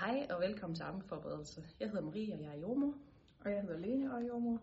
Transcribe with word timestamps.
Hej 0.00 0.26
og 0.30 0.40
velkommen 0.40 0.76
til 0.76 0.82
ammeforberedelse. 0.82 1.64
Jeg 1.80 1.88
hedder 1.88 2.04
Marie, 2.04 2.34
og 2.34 2.40
jeg 2.40 2.48
er 2.48 2.60
jordmor. 2.60 2.94
Og 3.40 3.50
jeg 3.50 3.62
hedder 3.62 3.78
Lene, 3.78 4.12
og 4.12 4.22
er 4.22 4.26
jordmor. 4.26 4.60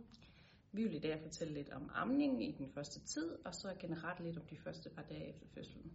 Vi 0.71 0.83
vil 0.83 0.95
i 0.95 0.99
dag 0.99 1.21
fortælle 1.21 1.53
lidt 1.53 1.69
om 1.69 1.89
amning 1.93 2.43
i 2.43 2.51
den 2.51 2.69
første 2.69 2.99
tid, 2.99 3.37
og 3.45 3.55
så 3.55 3.73
generelt 3.79 4.19
lidt 4.19 4.37
om 4.37 4.43
de 4.49 4.57
første 4.57 4.89
par 4.89 5.01
dage 5.01 5.29
efter 5.29 5.45
fødslen. 5.53 5.93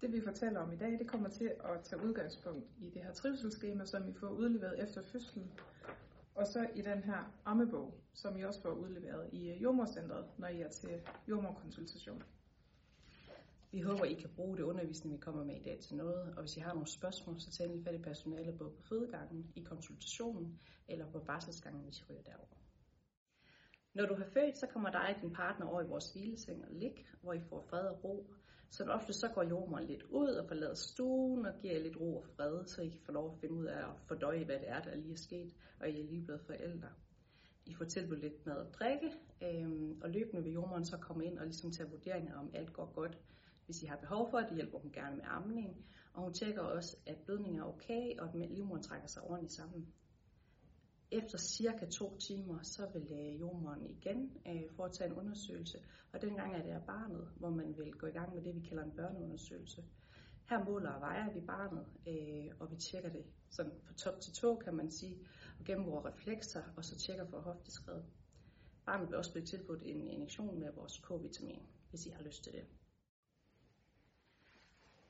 Det 0.00 0.12
vi 0.12 0.20
fortæller 0.20 0.60
om 0.60 0.72
i 0.72 0.76
dag, 0.76 0.98
det 0.98 1.08
kommer 1.08 1.28
til 1.28 1.52
at 1.64 1.80
tage 1.84 2.04
udgangspunkt 2.04 2.66
i 2.78 2.90
det 2.90 3.02
her 3.02 3.12
trivselsskema, 3.12 3.84
som 3.84 4.08
I 4.08 4.12
får 4.12 4.28
udleveret 4.28 4.82
efter 4.82 5.02
fødslen. 5.02 5.52
Og 6.34 6.46
så 6.46 6.68
i 6.74 6.82
den 6.82 7.02
her 7.02 7.32
ammebog, 7.44 7.94
som 8.12 8.36
I 8.36 8.42
også 8.42 8.62
får 8.62 8.72
udleveret 8.72 9.28
i 9.32 9.52
jordmorcentret, 9.52 10.24
når 10.38 10.48
I 10.48 10.60
er 10.60 10.68
til 10.68 11.00
jordmorkonsultation. 11.28 12.22
Vi 13.72 13.80
håber, 13.80 14.04
I 14.04 14.14
kan 14.14 14.30
bruge 14.36 14.56
det 14.56 14.62
undervisning, 14.62 15.14
vi 15.14 15.20
kommer 15.20 15.44
med 15.44 15.56
i 15.56 15.62
dag 15.62 15.78
til 15.80 15.96
noget, 15.96 16.34
og 16.36 16.42
hvis 16.42 16.56
I 16.56 16.60
har 16.60 16.72
nogle 16.72 16.86
spørgsmål, 16.86 17.40
så 17.40 17.50
tag 17.50 17.80
fat 17.84 17.94
i 17.94 17.98
personale 17.98 18.52
både 18.58 18.70
på 18.70 18.82
fødegangen, 18.82 19.52
i 19.56 19.62
konsultationen 19.62 20.60
eller 20.88 21.10
på 21.10 21.18
barselsgangen, 21.18 21.84
hvis 21.84 22.00
I 22.00 22.04
ryger 22.10 22.22
derover. 22.22 22.56
Når 23.94 24.06
du 24.06 24.14
har 24.14 24.24
født, 24.24 24.58
så 24.58 24.66
kommer 24.66 24.90
dig 24.90 25.14
og 25.16 25.22
din 25.22 25.32
partner 25.32 25.66
over 25.66 25.82
i 25.82 25.86
vores 25.86 26.12
hvileseng 26.12 26.64
og 26.64 26.70
lig, 26.70 27.06
hvor 27.20 27.32
I 27.32 27.40
får 27.40 27.60
fred 27.60 27.88
og 27.88 28.04
ro. 28.04 28.26
Så 28.70 28.84
ofte 28.84 29.12
så 29.12 29.28
går 29.34 29.42
jordmoren 29.42 29.84
lidt 29.84 30.02
ud 30.02 30.28
og 30.28 30.48
forlader 30.48 30.74
stuen 30.74 31.46
og 31.46 31.54
giver 31.60 31.74
jer 31.74 31.82
lidt 31.82 32.00
ro 32.00 32.16
og 32.16 32.24
fred, 32.36 32.64
så 32.66 32.82
I 32.82 32.88
kan 32.88 33.00
få 33.00 33.12
lov 33.12 33.32
at 33.32 33.38
finde 33.40 33.54
ud 33.54 33.66
af 33.66 33.78
at 33.78 33.94
fordøje, 34.08 34.44
hvad 34.44 34.58
det 34.58 34.68
er, 34.68 34.82
der 34.82 34.96
lige 34.96 35.12
er 35.12 35.16
sket, 35.16 35.54
og 35.80 35.90
I 35.90 36.00
er 36.00 36.04
lige 36.04 36.24
blevet 36.24 36.42
forældre. 36.46 36.88
I 37.66 37.74
får 37.74 37.84
tilbudt 37.84 38.20
lidt 38.20 38.46
mad 38.46 38.56
og 38.56 38.74
drikke, 38.74 39.12
øhm, 39.42 40.00
og 40.02 40.10
løbende 40.10 40.42
vil 40.42 40.52
jordmoren 40.52 40.84
så 40.84 40.96
komme 40.96 41.24
ind 41.24 41.38
og 41.38 41.44
ligesom 41.44 41.70
tage 41.70 41.90
vurderinger 41.90 42.38
om 42.38 42.50
alt 42.54 42.72
går 42.72 42.92
godt, 42.94 43.18
hvis 43.72 43.82
I 43.82 43.86
har 43.86 43.96
behov 43.96 44.30
for 44.30 44.38
det, 44.38 44.54
hjælper 44.54 44.78
hun 44.78 44.92
gerne 44.92 45.16
med 45.16 45.24
amning, 45.26 45.86
og 46.14 46.22
hun 46.22 46.32
tjekker 46.32 46.62
også, 46.62 46.96
at 47.06 47.16
blødningen 47.24 47.60
er 47.60 47.64
okay, 47.64 48.18
og 48.18 48.28
at 48.28 48.50
livmoderen 48.50 48.82
trækker 48.82 49.08
sig 49.08 49.22
ordentligt 49.22 49.52
sammen. 49.52 49.86
Efter 51.10 51.38
cirka 51.38 51.86
to 51.86 52.18
timer, 52.18 52.62
så 52.62 52.88
vil 52.92 53.12
øh, 53.12 53.40
jordmoren 53.40 53.86
igen 53.86 54.32
øh, 54.46 54.62
foretage 54.76 55.10
en 55.10 55.16
undersøgelse, 55.16 55.78
og 56.12 56.22
dengang 56.22 56.54
er 56.54 56.62
det 56.62 56.70
af 56.70 56.82
barnet, 56.86 57.28
hvor 57.36 57.50
man 57.50 57.76
vil 57.78 57.92
gå 57.92 58.06
i 58.06 58.10
gang 58.10 58.34
med 58.34 58.42
det, 58.42 58.54
vi 58.54 58.60
kalder 58.68 58.84
en 58.84 58.96
børneundersøgelse. 58.96 59.84
Her 60.48 60.64
måler 60.64 60.90
og 60.90 61.00
vejer 61.00 61.32
vi 61.32 61.40
barnet, 61.40 61.86
øh, 62.08 62.50
og 62.60 62.70
vi 62.70 62.76
tjekker 62.76 63.10
det 63.10 63.24
sådan 63.50 63.72
fra 63.84 63.94
top 63.94 64.20
til 64.20 64.32
tå, 64.32 64.56
kan 64.56 64.74
man 64.74 64.90
sige, 64.90 65.18
og 65.58 65.64
gennemgår 65.64 66.06
reflekser, 66.06 66.62
og 66.76 66.84
så 66.84 66.98
tjekker 66.98 67.26
for 67.26 67.40
hofteskred. 67.40 68.02
Barnet 68.86 69.08
vil 69.08 69.16
også 69.16 69.32
blive 69.32 69.46
tilbudt 69.46 69.82
en 69.82 70.08
injektion 70.08 70.58
med 70.60 70.72
vores 70.72 70.98
K-vitamin, 70.98 71.62
hvis 71.90 72.06
I 72.06 72.10
har 72.10 72.22
lyst 72.22 72.44
til 72.44 72.52
det. 72.52 72.64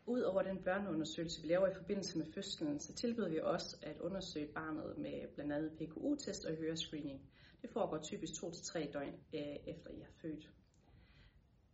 Udover 0.06 0.42
den 0.42 0.62
børneundersøgelse, 0.62 1.42
vi 1.42 1.48
laver 1.48 1.68
i 1.68 1.74
forbindelse 1.74 2.18
med 2.18 2.26
fødslen, 2.34 2.80
så 2.80 2.94
tilbyder 2.94 3.28
vi 3.28 3.38
også 3.38 3.76
at 3.82 3.98
undersøge 4.00 4.46
barnet 4.46 4.98
med 4.98 5.28
blandt 5.34 5.52
andet 5.52 5.72
PKU-test 5.72 6.44
og 6.44 6.54
hørescreening. 6.54 7.20
Det 7.62 7.70
foregår 7.70 7.98
typisk 7.98 8.32
2-3 8.32 8.92
døgn 8.92 9.14
øh, 9.34 9.56
efter 9.66 9.90
I 9.90 10.00
har 10.00 10.12
født. 10.22 10.50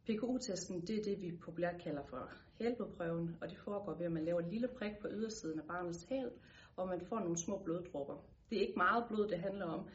PKU-testen 0.07 0.87
det 0.87 0.99
er 0.99 1.03
det, 1.03 1.21
vi 1.21 1.37
populært 1.37 1.81
kalder 1.81 2.03
for 2.03 2.31
hælblodprøven, 2.59 3.37
og 3.41 3.51
det 3.51 3.59
foregår 3.59 3.95
ved, 3.95 4.07
at 4.07 4.13
man 4.13 4.25
laver 4.25 4.41
en 4.41 4.51
lille 4.51 4.69
prik 4.69 4.93
på 5.01 5.09
ydersiden 5.11 5.61
af 5.61 5.67
barnets 5.67 6.05
hæl, 6.05 6.31
og 6.77 6.89
man 6.89 7.01
får 7.01 7.19
nogle 7.19 7.39
små 7.39 7.63
bloddråber. 7.65 8.25
Det 8.51 8.59
er 8.59 8.63
ikke 8.63 8.77
meget 8.77 9.05
blod, 9.09 9.29
det 9.29 9.39
handler 9.39 9.67
om. 9.67 9.89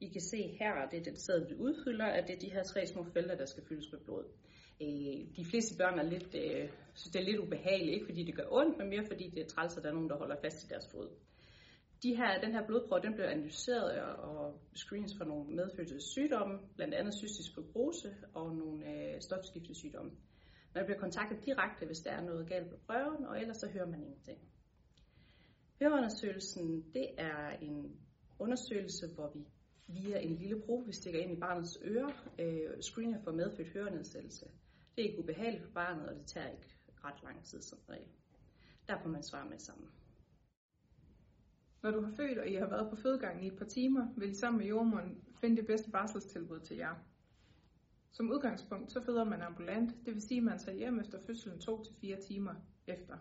I 0.00 0.08
kan 0.08 0.20
se 0.20 0.56
her, 0.60 0.88
det 0.88 0.98
er 0.98 1.04
det 1.04 1.20
sæd, 1.20 1.48
vi 1.48 1.54
udfylder, 1.54 2.06
at 2.06 2.26
det 2.28 2.36
er 2.36 2.40
de 2.40 2.52
her 2.52 2.62
tre 2.64 2.86
små 2.86 3.04
felter, 3.04 3.36
der 3.36 3.46
skal 3.46 3.64
fyldes 3.64 3.92
med 3.92 4.00
blod. 4.00 4.24
Øh, 4.80 5.36
de 5.36 5.44
fleste 5.50 5.76
børn 5.78 5.98
er 5.98 6.02
lidt, 6.02 6.34
øh, 6.34 6.70
synes 6.94 7.12
det 7.12 7.20
er 7.20 7.24
lidt 7.24 7.38
ubehageligt, 7.38 7.94
ikke 7.94 8.06
fordi 8.06 8.24
det 8.24 8.34
gør 8.34 8.48
ondt, 8.50 8.78
men 8.78 8.88
mere 8.88 9.06
fordi 9.06 9.30
det 9.34 9.42
er 9.42 9.48
træls, 9.48 9.76
at 9.76 9.82
der 9.82 9.88
er 9.88 9.94
nogen, 9.94 10.08
der 10.08 10.18
holder 10.18 10.36
fast 10.40 10.64
i 10.64 10.68
deres 10.68 10.88
fod. 10.90 11.08
De 12.02 12.16
her, 12.16 12.40
den 12.40 12.52
her 12.52 12.66
blodprøve 12.66 13.02
den 13.02 13.12
bliver 13.14 13.28
analyseret 13.28 14.00
og 14.02 14.60
screens 14.74 15.16
for 15.16 15.24
nogle 15.24 15.54
medfødte 15.56 16.00
sygdomme, 16.00 16.58
blandt 16.76 16.94
andet 16.94 17.14
cystisk 17.14 17.54
fibrose 17.54 18.16
og 18.34 18.56
nogle 18.56 18.78
øh, 18.92 19.20
stofskiftesygdomme. 19.20 20.10
Man 20.74 20.84
bliver 20.84 20.98
kontaktet 20.98 21.46
direkte, 21.46 21.86
hvis 21.86 22.00
der 22.00 22.10
er 22.10 22.20
noget 22.20 22.48
galt 22.48 22.70
med 22.70 22.78
prøven, 22.86 23.26
og 23.26 23.40
ellers 23.40 23.56
så 23.56 23.68
hører 23.68 23.86
man 23.86 24.02
ingenting. 24.02 24.38
Høreundersøgelsen, 25.80 26.84
det 26.94 27.08
er 27.18 27.48
en 27.50 27.96
undersøgelse, 28.38 29.06
hvor 29.14 29.32
vi 29.34 29.46
via 29.88 30.18
en 30.18 30.34
lille 30.34 30.60
probe, 30.60 30.86
vi 30.86 30.92
stikker 30.92 31.20
ind 31.20 31.32
i 31.32 31.40
barnets 31.40 31.78
øre, 31.84 32.12
øh, 32.38 32.80
screener 32.80 33.18
for 33.24 33.32
medfødt 33.32 33.68
hørenedsættelse. 33.68 34.46
Det 34.98 35.04
er 35.04 35.08
ikke 35.08 35.22
ubehageligt 35.22 35.64
for 35.64 35.70
barnet, 35.70 36.08
og 36.08 36.14
det 36.14 36.26
tager 36.26 36.48
ikke 36.48 36.74
ret 37.04 37.22
lang 37.22 37.44
tid 37.44 37.62
som 37.62 37.78
regel. 37.88 38.08
Der 38.88 38.98
får 38.98 39.08
man 39.08 39.22
svar 39.22 39.44
med 39.44 39.58
sammen. 39.58 39.88
Når 41.82 41.90
du 41.90 42.00
har 42.00 42.10
født, 42.10 42.38
og 42.38 42.48
I 42.48 42.54
har 42.54 42.66
været 42.66 42.90
på 42.90 42.96
fødegangen 42.96 43.44
i 43.44 43.46
et 43.46 43.58
par 43.58 43.64
timer, 43.64 44.08
vil 44.16 44.30
I 44.30 44.34
sammen 44.34 44.58
med 44.58 44.66
jordmoren 44.66 45.24
finde 45.40 45.56
det 45.56 45.66
bedste 45.66 45.90
barselstilbud 45.90 46.60
til 46.60 46.76
jer. 46.76 46.94
Som 48.10 48.30
udgangspunkt, 48.30 48.92
så 48.92 49.02
føder 49.04 49.24
man 49.24 49.42
ambulant, 49.42 50.06
det 50.06 50.14
vil 50.14 50.22
sige, 50.22 50.38
at 50.38 50.44
man 50.44 50.58
tager 50.58 50.78
hjem 50.78 51.00
efter 51.00 51.18
fødslen 51.26 51.58
2-4 51.58 52.26
timer 52.26 52.54
efter. 52.86 53.16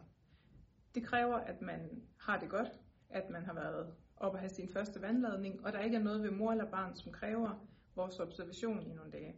Det 0.96 1.06
kræver, 1.06 1.36
at 1.36 1.62
man 1.62 2.04
har 2.20 2.40
det 2.40 2.50
godt, 2.50 2.80
at 3.10 3.30
man 3.30 3.46
har 3.46 3.54
været 3.54 3.94
op 4.18 4.34
og 4.34 4.40
have 4.40 4.50
sin 4.50 4.70
første 4.70 5.02
vandladning, 5.02 5.66
og 5.66 5.74
der 5.74 5.80
ikke 5.80 5.98
er 5.98 6.04
noget 6.04 6.24
ved 6.24 6.32
mor 6.32 6.52
eller 6.52 6.72
barn, 6.72 6.96
som 6.96 7.12
kræver 7.12 7.68
vores 7.96 8.20
observation 8.20 8.88
i 8.88 8.94
nogle 8.94 9.12
dage. 9.12 9.36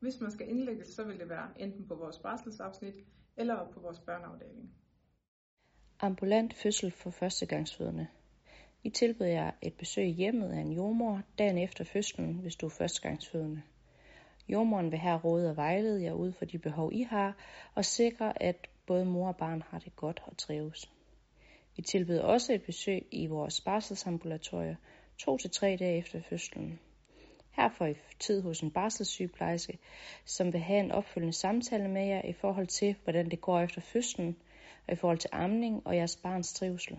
Hvis 0.00 0.20
man 0.20 0.30
skal 0.30 0.48
indlægges, 0.48 0.88
så 0.88 1.04
vil 1.04 1.18
det 1.18 1.28
være 1.28 1.48
enten 1.56 1.88
på 1.88 1.94
vores 1.94 2.18
barselsafsnit 2.18 2.94
eller 3.36 3.70
på 3.74 3.80
vores 3.80 4.00
børneafdeling. 4.00 4.70
Ambulant 6.00 6.54
fødsel 6.54 6.90
for 6.90 7.10
førstegangsfødende. 7.10 8.06
I 8.84 8.90
tilbyder 8.90 9.28
jeg 9.30 9.54
et 9.62 9.74
besøg 9.74 10.06
i 10.06 10.12
hjemmet 10.12 10.48
af 10.52 10.60
en 10.60 10.72
jordmor 10.72 11.22
dagen 11.38 11.58
efter 11.58 11.84
fødslen, 11.84 12.34
hvis 12.34 12.56
du 12.56 12.66
er 12.66 12.74
førstegangsfødende. 12.78 13.62
Jordmoren 14.48 14.90
vil 14.90 14.98
her 14.98 15.18
råde 15.18 15.50
og 15.50 15.56
vejlede 15.56 16.02
jer 16.02 16.12
ud 16.12 16.32
for 16.32 16.44
de 16.44 16.58
behov, 16.58 16.92
I 16.92 17.02
har, 17.02 17.36
og 17.74 17.84
sikre, 17.84 18.42
at 18.42 18.68
både 18.86 19.04
mor 19.04 19.28
og 19.28 19.36
barn 19.36 19.62
har 19.62 19.78
det 19.78 19.96
godt 19.96 20.22
og 20.26 20.36
trives. 20.36 20.92
Vi 21.76 21.82
tilbyder 21.82 22.22
også 22.22 22.54
et 22.54 22.62
besøg 22.62 23.06
i 23.10 23.26
vores 23.26 23.60
barselsambulatorier 23.60 24.76
to 25.18 25.38
til 25.38 25.50
tre 25.50 25.76
dage 25.80 25.98
efter 25.98 26.20
fødslen. 26.20 26.80
Her 27.56 27.68
får 27.68 27.86
I 27.86 27.94
tid 28.18 28.42
hos 28.42 28.60
en 28.60 28.70
barselssygeplejerske, 28.70 29.78
som 30.24 30.52
vil 30.52 30.60
have 30.60 30.80
en 30.80 30.90
opfølgende 30.90 31.32
samtale 31.32 31.88
med 31.88 32.06
jer 32.06 32.22
i 32.22 32.32
forhold 32.32 32.66
til, 32.66 32.96
hvordan 33.04 33.30
det 33.30 33.40
går 33.40 33.60
efter 33.60 33.80
fødslen, 33.80 34.36
og 34.86 34.92
i 34.92 34.96
forhold 34.96 35.18
til 35.18 35.30
amning 35.32 35.86
og 35.86 35.96
jeres 35.96 36.16
barns 36.16 36.52
trivsel. 36.52 36.96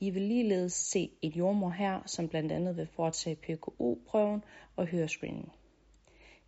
I 0.00 0.10
vil 0.10 0.22
ligeledes 0.22 0.72
se 0.72 1.10
et 1.22 1.36
jordmor 1.36 1.70
her, 1.70 2.00
som 2.06 2.28
blandt 2.28 2.52
andet 2.52 2.76
vil 2.76 2.86
foretage 2.86 3.36
PKU-prøven 3.36 4.44
og 4.76 4.86
hørescreening. 4.86 5.52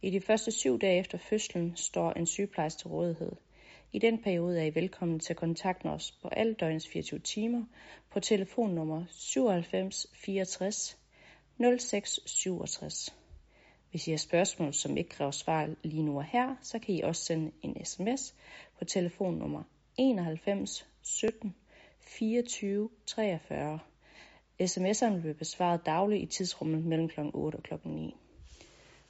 I 0.03 0.11
de 0.11 0.21
første 0.21 0.51
syv 0.51 0.79
dage 0.79 1.01
efter 1.01 1.19
fødslen 1.19 1.77
står 1.77 2.13
en 2.13 2.27
sygeplejerske 2.27 2.79
til 2.79 2.89
rådighed. 2.89 3.33
I 3.93 3.99
den 3.99 4.23
periode 4.23 4.61
er 4.61 4.65
I 4.65 4.75
velkommen 4.75 5.21
til 5.21 5.33
at 5.33 5.37
kontakte 5.37 5.87
os 5.87 6.13
på 6.23 6.29
alle 6.29 6.55
døgnets 6.55 6.89
24 6.89 7.21
timer 7.21 7.65
på 8.11 8.21
telefonnummer 8.21 9.05
97 9.11 10.07
64 10.15 10.99
06 11.79 12.21
67. 12.27 13.18
Hvis 13.91 14.09
I 14.09 14.11
har 14.11 14.19
spørgsmål, 14.19 14.75
som 14.75 14.97
ikke 14.97 15.11
kræver 15.11 15.31
svar 15.31 15.75
lige 15.83 16.03
nu 16.03 16.17
og 16.17 16.25
her, 16.25 16.55
så 16.63 16.79
kan 16.79 16.95
I 16.95 17.01
også 17.01 17.25
sende 17.25 17.53
en 17.63 17.85
sms 17.85 18.35
på 18.79 18.85
telefonnummer 18.85 19.63
91 19.97 20.87
17 21.03 21.55
24 22.01 22.91
43. 23.07 23.79
SMS'erne 24.63 25.23
vil 25.23 25.35
besvaret 25.35 25.87
dagligt 25.87 26.23
i 26.23 26.27
tidsrummet 26.27 26.85
mellem 26.85 27.09
kl. 27.09 27.21
8 27.35 27.57
og 27.57 27.63
kl. 27.63 27.75
9. 27.85 28.15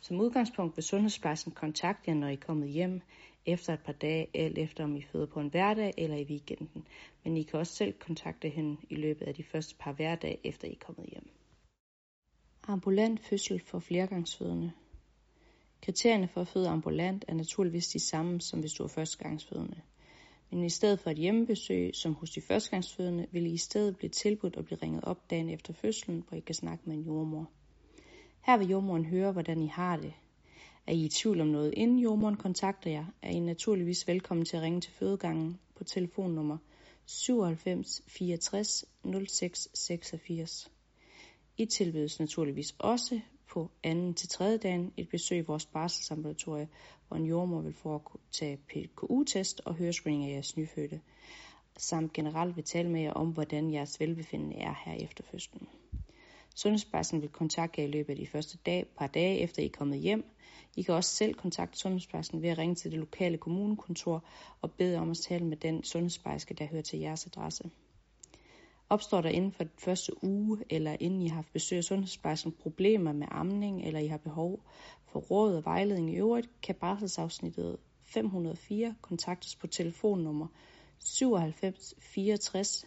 Som 0.00 0.20
udgangspunkt 0.20 0.76
vil 0.76 0.84
sundhedsplejersken 0.84 1.52
kontakte 1.52 2.10
jer, 2.10 2.14
når 2.14 2.28
I 2.28 2.32
er 2.32 2.36
kommet 2.36 2.68
hjem 2.68 3.00
efter 3.46 3.72
et 3.72 3.80
par 3.84 3.92
dage, 3.92 4.26
alt 4.34 4.58
efter 4.58 4.84
om 4.84 4.96
I 4.96 5.02
føder 5.02 5.26
på 5.26 5.40
en 5.40 5.48
hverdag 5.48 5.94
eller 5.98 6.16
i 6.16 6.24
weekenden. 6.24 6.86
Men 7.24 7.36
I 7.36 7.42
kan 7.42 7.58
også 7.58 7.74
selv 7.74 7.92
kontakte 7.92 8.48
hende 8.48 8.76
i 8.90 8.94
løbet 8.94 9.26
af 9.26 9.34
de 9.34 9.42
første 9.42 9.74
par 9.80 9.92
hverdage, 9.92 10.38
efter 10.44 10.68
I 10.68 10.72
er 10.72 10.84
kommet 10.86 11.06
hjem. 11.06 11.37
Ambulant 12.70 13.20
fødsel 13.20 13.60
for 13.60 13.78
flergangsfødende. 13.78 14.72
Kriterierne 15.82 16.28
for 16.28 16.40
at 16.40 16.48
føde 16.48 16.68
ambulant 16.68 17.24
er 17.28 17.34
naturligvis 17.34 17.88
de 17.88 17.98
samme, 17.98 18.40
som 18.40 18.60
hvis 18.60 18.72
du 18.72 18.82
er 18.82 18.88
førstegangsfødende. 18.88 19.80
Men 20.50 20.64
i 20.64 20.68
stedet 20.68 21.00
for 21.00 21.10
et 21.10 21.16
hjemmebesøg, 21.16 21.94
som 21.94 22.14
hos 22.14 22.30
de 22.30 22.40
førstegangsfødende, 22.40 23.26
vil 23.32 23.46
I 23.46 23.52
i 23.52 23.56
stedet 23.56 23.96
blive 23.96 24.10
tilbudt 24.10 24.56
at 24.56 24.64
blive 24.64 24.78
ringet 24.82 25.04
op 25.04 25.30
dagen 25.30 25.48
efter 25.50 25.72
fødslen, 25.72 26.24
hvor 26.28 26.36
I 26.36 26.40
kan 26.40 26.54
snakke 26.54 26.84
med 26.86 26.96
en 26.96 27.02
jordmor. 27.02 27.50
Her 28.40 28.56
vil 28.58 28.68
jordmoren 28.68 29.04
høre, 29.04 29.32
hvordan 29.32 29.62
I 29.62 29.66
har 29.66 29.96
det. 29.96 30.12
Er 30.86 30.92
I 30.92 31.04
i 31.04 31.08
tvivl 31.08 31.40
om 31.40 31.46
noget, 31.46 31.74
inden 31.76 31.98
jordmoren 31.98 32.36
kontakter 32.36 32.90
jer, 32.90 33.06
er 33.22 33.30
I 33.30 33.40
naturligvis 33.40 34.08
velkommen 34.08 34.46
til 34.46 34.56
at 34.56 34.62
ringe 34.62 34.80
til 34.80 34.92
fødegangen 34.92 35.58
på 35.76 35.84
telefonnummer 35.84 36.58
97 37.06 38.02
64 38.06 38.84
06 39.28 39.68
86. 39.74 40.70
I 41.60 41.66
tilbydes 41.66 42.20
naturligvis 42.20 42.74
også 42.78 43.20
på 43.50 43.70
anden 43.84 44.14
til 44.14 44.28
tredje 44.28 44.58
dagen 44.58 44.92
et 44.96 45.08
besøg 45.08 45.38
i 45.38 45.44
vores 45.46 45.66
barselsambulatorie, 45.66 46.68
hvor 47.08 47.16
en 47.16 47.26
jordmor 47.26 47.60
vil 47.60 47.72
foretage 47.72 48.56
PKU-test 48.56 49.60
og 49.64 49.74
hørescreening 49.74 50.24
af 50.24 50.34
jeres 50.34 50.56
nyfødte. 50.56 51.00
samt 51.76 52.12
generelt 52.12 52.56
vil 52.56 52.64
tale 52.64 52.90
med 52.90 53.00
jer 53.00 53.12
om, 53.12 53.30
hvordan 53.30 53.72
jeres 53.72 54.00
velbefindende 54.00 54.56
er 54.56 54.74
her 54.84 54.92
efter 54.92 55.24
fødslen. 55.24 55.68
Sundhedsplejersken 56.54 57.22
vil 57.22 57.28
kontakte 57.28 57.80
jer 57.80 57.88
i 57.88 57.90
løbet 57.90 58.10
af 58.10 58.16
de 58.16 58.26
første 58.26 58.58
dag, 58.66 58.86
par 58.98 59.06
dage 59.06 59.38
efter 59.38 59.62
I 59.62 59.66
er 59.66 59.70
kommet 59.70 59.98
hjem. 59.98 60.24
I 60.76 60.82
kan 60.82 60.94
også 60.94 61.10
selv 61.10 61.34
kontakte 61.34 61.78
sundhedsplejersken 61.78 62.42
ved 62.42 62.48
at 62.48 62.58
ringe 62.58 62.74
til 62.74 62.90
det 62.90 62.98
lokale 62.98 63.38
kommunekontor 63.38 64.24
og 64.60 64.72
bede 64.72 64.98
om 64.98 65.10
at 65.10 65.16
tale 65.16 65.44
med 65.44 65.56
den 65.56 65.84
sundhedsplejerske, 65.84 66.54
der 66.54 66.66
hører 66.66 66.82
til 66.82 66.98
jeres 66.98 67.26
adresse. 67.26 67.70
Opstår 68.90 69.20
der 69.20 69.28
inden 69.28 69.52
for 69.52 69.64
den 69.64 69.72
første 69.78 70.24
uge, 70.24 70.64
eller 70.70 70.96
inden 71.00 71.22
I 71.22 71.28
har 71.28 71.34
haft 71.34 71.52
besøg 71.52 71.76
af 71.76 71.84
sundhedsplejersken, 71.84 72.52
problemer 72.52 73.12
med 73.12 73.26
amning, 73.30 73.86
eller 73.86 74.00
I 74.00 74.06
har 74.06 74.18
behov 74.18 74.64
for 75.06 75.20
råd 75.20 75.56
og 75.56 75.64
vejledning 75.64 76.12
i 76.12 76.16
øvrigt, 76.16 76.60
kan 76.62 76.74
barselsafsnittet 76.74 77.76
504 78.02 78.94
kontaktes 79.00 79.56
på 79.56 79.66
telefonnummer 79.66 80.46
97 80.98 81.94
64 82.00 82.86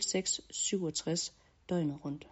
06 0.00 0.40
67 0.50 1.34
døgnet 1.68 2.04
rundt. 2.04 2.28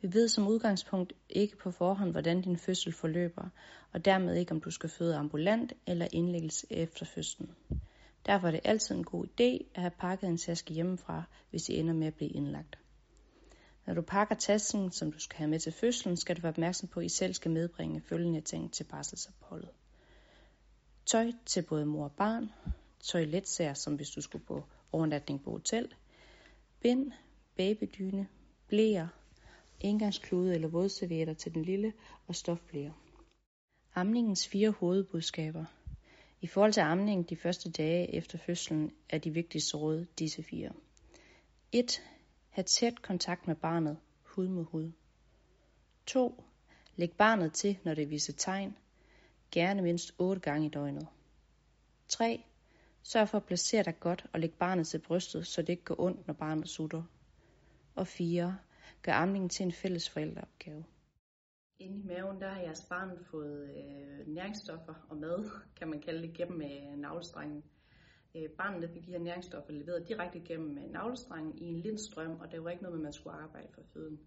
Vi 0.00 0.14
ved 0.14 0.28
som 0.28 0.48
udgangspunkt 0.48 1.12
ikke 1.28 1.56
på 1.56 1.70
forhånd, 1.70 2.10
hvordan 2.10 2.42
din 2.42 2.56
fødsel 2.56 2.92
forløber, 2.92 3.48
og 3.92 4.04
dermed 4.04 4.36
ikke, 4.36 4.52
om 4.52 4.60
du 4.60 4.70
skal 4.70 4.90
føde 4.90 5.16
ambulant 5.16 5.72
eller 5.86 6.08
indlæggelse 6.12 6.66
efter 6.70 7.06
fødslen. 7.06 7.50
Derfor 8.26 8.46
er 8.46 8.50
det 8.50 8.60
altid 8.64 8.94
en 8.94 9.04
god 9.04 9.26
idé 9.26 9.70
at 9.74 9.80
have 9.80 9.90
pakket 9.90 10.28
en 10.28 10.38
taske 10.38 10.74
hjemmefra, 10.74 11.22
hvis 11.50 11.68
I 11.68 11.76
ender 11.76 11.94
med 11.94 12.06
at 12.06 12.14
blive 12.14 12.30
indlagt. 12.30 12.78
Når 13.86 13.94
du 13.94 14.02
pakker 14.02 14.34
tasken, 14.34 14.92
som 14.92 15.12
du 15.12 15.18
skal 15.18 15.36
have 15.36 15.50
med 15.50 15.58
til 15.58 15.72
fødslen, 15.72 16.16
skal 16.16 16.36
du 16.36 16.40
være 16.40 16.52
opmærksom 16.52 16.88
på, 16.88 17.00
at 17.00 17.06
I 17.06 17.08
selv 17.08 17.34
skal 17.34 17.50
medbringe 17.50 18.00
følgende 18.00 18.40
ting 18.40 18.72
til 18.72 18.84
barselsopholdet. 18.84 19.70
Tøj 21.06 21.32
til 21.46 21.62
både 21.62 21.86
mor 21.86 22.04
og 22.04 22.12
barn, 22.12 22.50
toiletsager, 23.00 23.74
som 23.74 23.94
hvis 23.94 24.10
du 24.10 24.20
skulle 24.20 24.44
på 24.44 24.64
overnatning 24.92 25.44
på 25.44 25.50
hotel, 25.50 25.94
bind, 26.80 27.12
babydyne, 27.56 28.28
blæer, 28.68 29.08
engangsklude 29.80 30.54
eller 30.54 30.68
vådservietter 30.68 31.34
til 31.34 31.54
den 31.54 31.62
lille 31.62 31.92
og 32.26 32.34
stofblæer. 32.34 32.92
Amningens 33.94 34.48
fire 34.48 34.70
hovedbudskaber. 34.70 35.64
I 36.42 36.46
forhold 36.46 36.72
til 36.72 36.80
amning 36.80 37.30
de 37.30 37.36
første 37.36 37.70
dage 37.70 38.14
efter 38.14 38.38
fødslen 38.38 38.92
er 39.10 39.18
de 39.18 39.30
vigtigste 39.30 39.76
råd 39.76 40.06
disse 40.18 40.42
fire. 40.42 40.72
1. 41.72 42.02
Ha' 42.50 42.62
tæt 42.62 43.02
kontakt 43.02 43.46
med 43.46 43.56
barnet, 43.56 43.98
hud 44.22 44.48
mod 44.48 44.64
hud. 44.64 44.92
2. 46.06 46.44
Læg 46.96 47.12
barnet 47.12 47.52
til, 47.52 47.78
når 47.84 47.94
det 47.94 48.10
viser 48.10 48.32
tegn, 48.32 48.76
gerne 49.50 49.82
mindst 49.82 50.14
8 50.18 50.40
gange 50.40 50.66
i 50.66 50.70
døgnet. 50.70 51.08
3. 52.08 52.44
Sørg 53.02 53.28
for 53.28 53.38
at 53.38 53.46
placere 53.46 53.82
dig 53.82 54.00
godt 54.00 54.26
og 54.32 54.40
læg 54.40 54.52
barnet 54.52 54.86
til 54.86 54.98
brystet, 54.98 55.46
så 55.46 55.62
det 55.62 55.68
ikke 55.68 55.84
går 55.84 56.00
ondt, 56.00 56.26
når 56.26 56.34
barnet 56.34 56.68
sutter. 56.68 57.02
Og 57.94 58.06
4. 58.06 58.58
Gør 59.02 59.12
amningen 59.12 59.48
til 59.48 59.66
en 59.66 59.72
fælles 59.72 60.10
forældreopgave. 60.10 60.84
Inde 61.82 61.98
i 61.98 62.02
maven, 62.02 62.40
der 62.40 62.48
har 62.48 62.60
jeres 62.60 62.86
barn 62.88 63.18
fået 63.30 63.62
øh, 63.76 64.26
næringsstoffer 64.26 64.94
og 65.08 65.16
mad, 65.16 65.50
kan 65.76 65.88
man 65.88 66.00
kalde 66.00 66.22
det, 66.22 66.36
gennem 66.36 66.62
øh, 66.62 66.96
navlestrengen. 66.98 67.64
Øh, 68.34 68.50
barnet 68.58 68.90
fik 68.90 69.06
de 69.06 69.10
her 69.10 69.18
næringsstoffer 69.18 69.72
leveret 69.72 70.08
direkte 70.08 70.40
gennem 70.40 70.78
øh, 70.78 70.90
navlestrengen 70.90 71.58
i 71.58 71.64
en 71.64 71.78
lindstrøm, 71.78 72.40
og 72.40 72.52
der 72.52 72.60
var 72.60 72.70
ikke 72.70 72.82
noget 72.82 72.98
med, 72.98 73.00
at 73.00 73.04
man 73.04 73.12
skulle 73.12 73.36
arbejde 73.36 73.68
for 73.74 73.82
føden. 73.92 74.20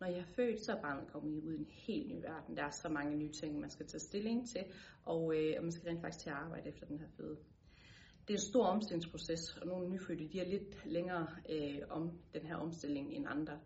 Når 0.00 0.06
jeg 0.06 0.18
er 0.18 0.32
født, 0.36 0.64
så 0.64 0.72
er 0.72 0.82
barnet 0.82 1.12
kommet 1.12 1.42
ud 1.42 1.54
i 1.54 1.58
en 1.58 1.66
helt 1.70 2.08
ny 2.08 2.20
verden. 2.20 2.56
Der 2.56 2.62
er 2.62 2.70
så 2.70 2.88
mange 2.88 3.16
nye 3.16 3.32
ting, 3.32 3.60
man 3.60 3.70
skal 3.70 3.86
tage 3.86 4.00
stilling 4.00 4.48
til, 4.48 4.64
og, 5.04 5.36
øh, 5.36 5.54
og 5.58 5.62
man 5.62 5.72
skal 5.72 5.88
rent 5.88 6.00
faktisk 6.00 6.22
til 6.22 6.30
at 6.30 6.36
arbejde 6.36 6.68
efter 6.68 6.86
den 6.86 6.98
her 6.98 7.08
føde. 7.16 7.36
Det 8.28 8.34
er 8.34 8.38
en 8.38 8.50
stor 8.52 8.64
omstillingsproces, 8.64 9.56
og 9.56 9.66
nogle 9.66 9.90
nyfødte 9.90 10.28
de 10.28 10.40
er 10.40 10.48
lidt 10.48 10.86
længere 10.86 11.26
øh, 11.50 11.80
om 11.90 12.18
den 12.34 12.42
her 12.46 12.56
omstilling 12.56 13.14
end 13.14 13.26
andre. 13.28 13.58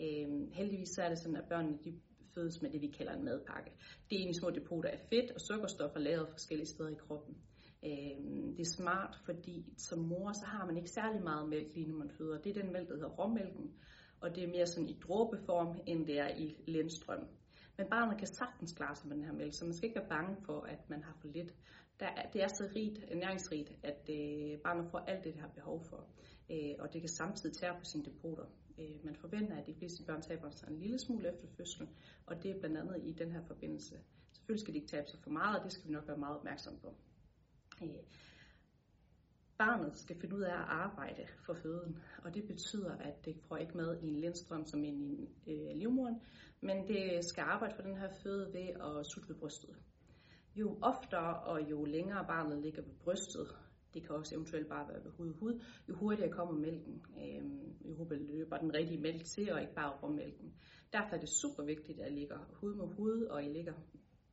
Øh, 0.00 0.52
heldigvis 0.52 0.88
så 0.88 1.02
er 1.02 1.08
det 1.08 1.18
sådan, 1.18 1.36
at 1.36 1.48
børnene 1.48 1.78
de 1.84 2.00
fødes 2.36 2.62
med 2.62 2.70
det, 2.70 2.80
vi 2.80 2.86
kalder 2.86 3.12
en 3.12 3.24
madpakke. 3.24 3.70
Det 4.10 4.16
er 4.16 4.20
egentlig 4.20 4.40
små 4.40 4.50
depoter 4.50 4.90
af 4.90 5.00
fedt 5.10 5.30
og 5.30 5.40
sukkerstoffer 5.40 6.00
lavet 6.00 6.28
forskellige 6.30 6.68
steder 6.68 6.90
i 6.90 6.94
kroppen. 6.94 7.34
Øh, 7.84 8.16
det 8.56 8.60
er 8.60 8.74
smart, 8.76 9.18
fordi 9.24 9.74
som 9.76 9.98
mor, 9.98 10.32
så 10.32 10.46
har 10.46 10.66
man 10.66 10.76
ikke 10.76 10.90
særlig 10.90 11.22
meget 11.22 11.48
mælk 11.48 11.74
lige 11.74 11.88
når 11.88 11.98
man 11.98 12.10
føder. 12.10 12.38
Det 12.38 12.56
er 12.56 12.62
den 12.62 12.72
mælk, 12.72 12.88
der 12.88 12.94
hedder 12.94 13.16
råmælken, 13.20 13.74
og 14.20 14.34
det 14.34 14.44
er 14.44 14.48
mere 14.48 14.66
sådan 14.66 14.88
i 14.88 14.98
dråbeform, 15.06 15.80
end 15.86 16.06
det 16.06 16.18
er 16.18 16.28
i 16.28 16.56
lindstrøm. 16.66 17.26
Men 17.78 17.86
barnet 17.90 18.18
kan 18.18 18.26
sagtens 18.26 18.72
klare 18.72 18.94
sig 18.96 19.08
med 19.08 19.16
den 19.16 19.24
her 19.24 19.32
mælk, 19.32 19.54
så 19.54 19.64
man 19.64 19.74
skal 19.74 19.88
ikke 19.88 20.00
være 20.00 20.08
bange 20.08 20.36
for, 20.46 20.60
at 20.60 20.90
man 20.90 21.02
har 21.02 21.16
for 21.20 21.28
lidt. 21.28 21.54
Der 22.00 22.06
er, 22.06 22.30
det 22.30 22.42
er 22.42 22.48
så 22.48 22.68
rigt, 22.76 23.16
næringsrigt, 23.16 23.72
at 23.82 24.10
øh, 24.10 24.58
barnet 24.58 24.90
får 24.90 24.98
alt 24.98 25.24
det, 25.24 25.32
det 25.34 25.40
har 25.40 25.48
behov 25.48 25.84
for. 25.84 26.08
Øh, 26.50 26.74
og 26.78 26.92
det 26.92 27.00
kan 27.00 27.08
samtidig 27.08 27.56
tære 27.56 27.78
på 27.78 27.84
sine 27.84 28.04
depoter. 28.04 28.44
Øh, 28.78 29.04
man 29.04 29.16
forventer, 29.16 29.56
at 29.56 29.66
de 29.66 29.74
fleste 29.74 30.04
børn 30.04 30.22
taber 30.22 30.50
sig 30.50 30.68
en 30.70 30.78
lille 30.78 30.98
smule 30.98 31.28
efter 31.28 31.46
fødslen, 31.56 31.88
og 32.26 32.42
det 32.42 32.50
er 32.50 32.58
blandt 32.58 32.76
andet 32.76 33.00
i 33.04 33.12
den 33.12 33.32
her 33.32 33.42
forbindelse. 33.42 34.00
Selvfølgelig 34.32 34.60
skal 34.60 34.74
de 34.74 34.78
ikke 34.78 34.90
tabe 34.90 35.08
sig 35.08 35.20
for 35.20 35.30
meget, 35.30 35.58
og 35.58 35.64
det 35.64 35.72
skal 35.72 35.88
vi 35.88 35.92
nok 35.92 36.08
være 36.08 36.16
meget 36.16 36.36
opmærksom 36.36 36.78
på. 36.82 36.94
Øh, 37.82 37.88
barnet 39.58 39.96
skal 39.96 40.20
finde 40.20 40.36
ud 40.36 40.42
af 40.42 40.54
at 40.54 40.66
arbejde 40.68 41.26
for 41.46 41.54
føden, 41.54 41.98
og 42.24 42.34
det 42.34 42.46
betyder, 42.46 42.96
at 42.96 43.24
det 43.24 43.36
får 43.48 43.56
ikke 43.56 43.76
med 43.76 44.02
i 44.02 44.08
en 44.08 44.16
lindstrøm 44.16 44.66
som 44.66 44.84
ind 44.84 45.02
i 45.02 45.28
øh, 45.46 45.76
livmoderen, 45.76 46.20
men 46.60 46.88
det 46.88 47.24
skal 47.24 47.42
arbejde 47.42 47.74
for 47.74 47.82
den 47.82 47.96
her 47.96 48.08
føde 48.22 48.52
ved 48.52 48.68
at 48.68 49.06
sutte 49.06 49.28
ved 49.28 49.36
brystet. 49.36 49.76
Jo 50.54 50.78
oftere 50.82 51.40
og 51.40 51.70
jo 51.70 51.84
længere 51.84 52.24
barnet 52.26 52.62
ligger 52.62 52.82
ved 52.82 52.94
brystet, 52.94 53.56
det 53.94 54.06
kan 54.06 54.16
også 54.16 54.34
eventuelt 54.34 54.68
bare 54.68 54.88
være 54.88 55.04
ved 55.04 55.10
hud 55.10 55.34
hud, 55.34 55.62
jo 55.88 55.94
hurtigere 55.94 56.32
kommer 56.32 56.54
mælken, 56.54 57.06
øh, 57.18 57.65
jo 58.14 58.20
løber 58.20 58.58
den 58.58 58.74
rigtige 58.74 59.00
mælk 59.00 59.24
til, 59.24 59.52
og 59.52 59.60
ikke 59.60 59.74
bare 59.74 59.98
råmælken. 60.02 60.54
Derfor 60.92 61.16
er 61.16 61.20
det 61.20 61.28
super 61.28 61.62
vigtigt, 61.64 62.00
at 62.00 62.12
I 62.12 62.14
ligger 62.14 62.38
hud 62.52 62.74
mod 62.74 62.94
hud, 62.94 63.22
og 63.22 63.44
I 63.44 63.48
ligger 63.48 63.72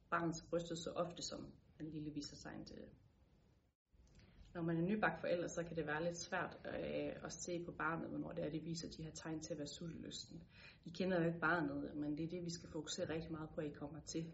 barnets 0.09 0.41
brystet 0.49 0.77
så 0.77 0.89
ofte, 0.89 1.21
som 1.21 1.47
den 1.77 1.89
lille 1.89 2.11
viser 2.11 2.35
sig 2.35 2.63
til. 2.67 2.77
Når 4.53 4.61
man 4.61 4.77
er 4.77 4.81
nybagt 4.81 5.21
forælder, 5.21 5.47
så 5.47 5.63
kan 5.63 5.75
det 5.75 5.87
være 5.87 6.03
lidt 6.03 6.17
svært 6.17 6.57
øh, 6.65 7.25
at 7.25 7.33
se 7.33 7.63
på 7.65 7.71
barnet, 7.71 8.09
hvornår 8.09 8.31
det 8.31 8.45
er, 8.45 8.49
det 8.49 8.65
viser 8.65 8.89
de 8.89 9.03
her 9.03 9.11
tegn 9.11 9.39
til 9.39 9.53
at 9.53 9.59
være 9.59 9.67
sultelysten. 9.67 10.43
I 10.85 10.89
kender 10.89 11.19
jo 11.19 11.27
ikke 11.27 11.39
barnet, 11.39 11.95
men 11.95 12.17
det 12.17 12.23
er 12.23 12.29
det, 12.29 12.45
vi 12.45 12.49
skal 12.49 12.69
fokusere 12.69 13.09
rigtig 13.09 13.31
meget 13.31 13.49
på, 13.55 13.61
at 13.61 13.67
I 13.67 13.69
kommer 13.69 13.99
til 13.99 14.33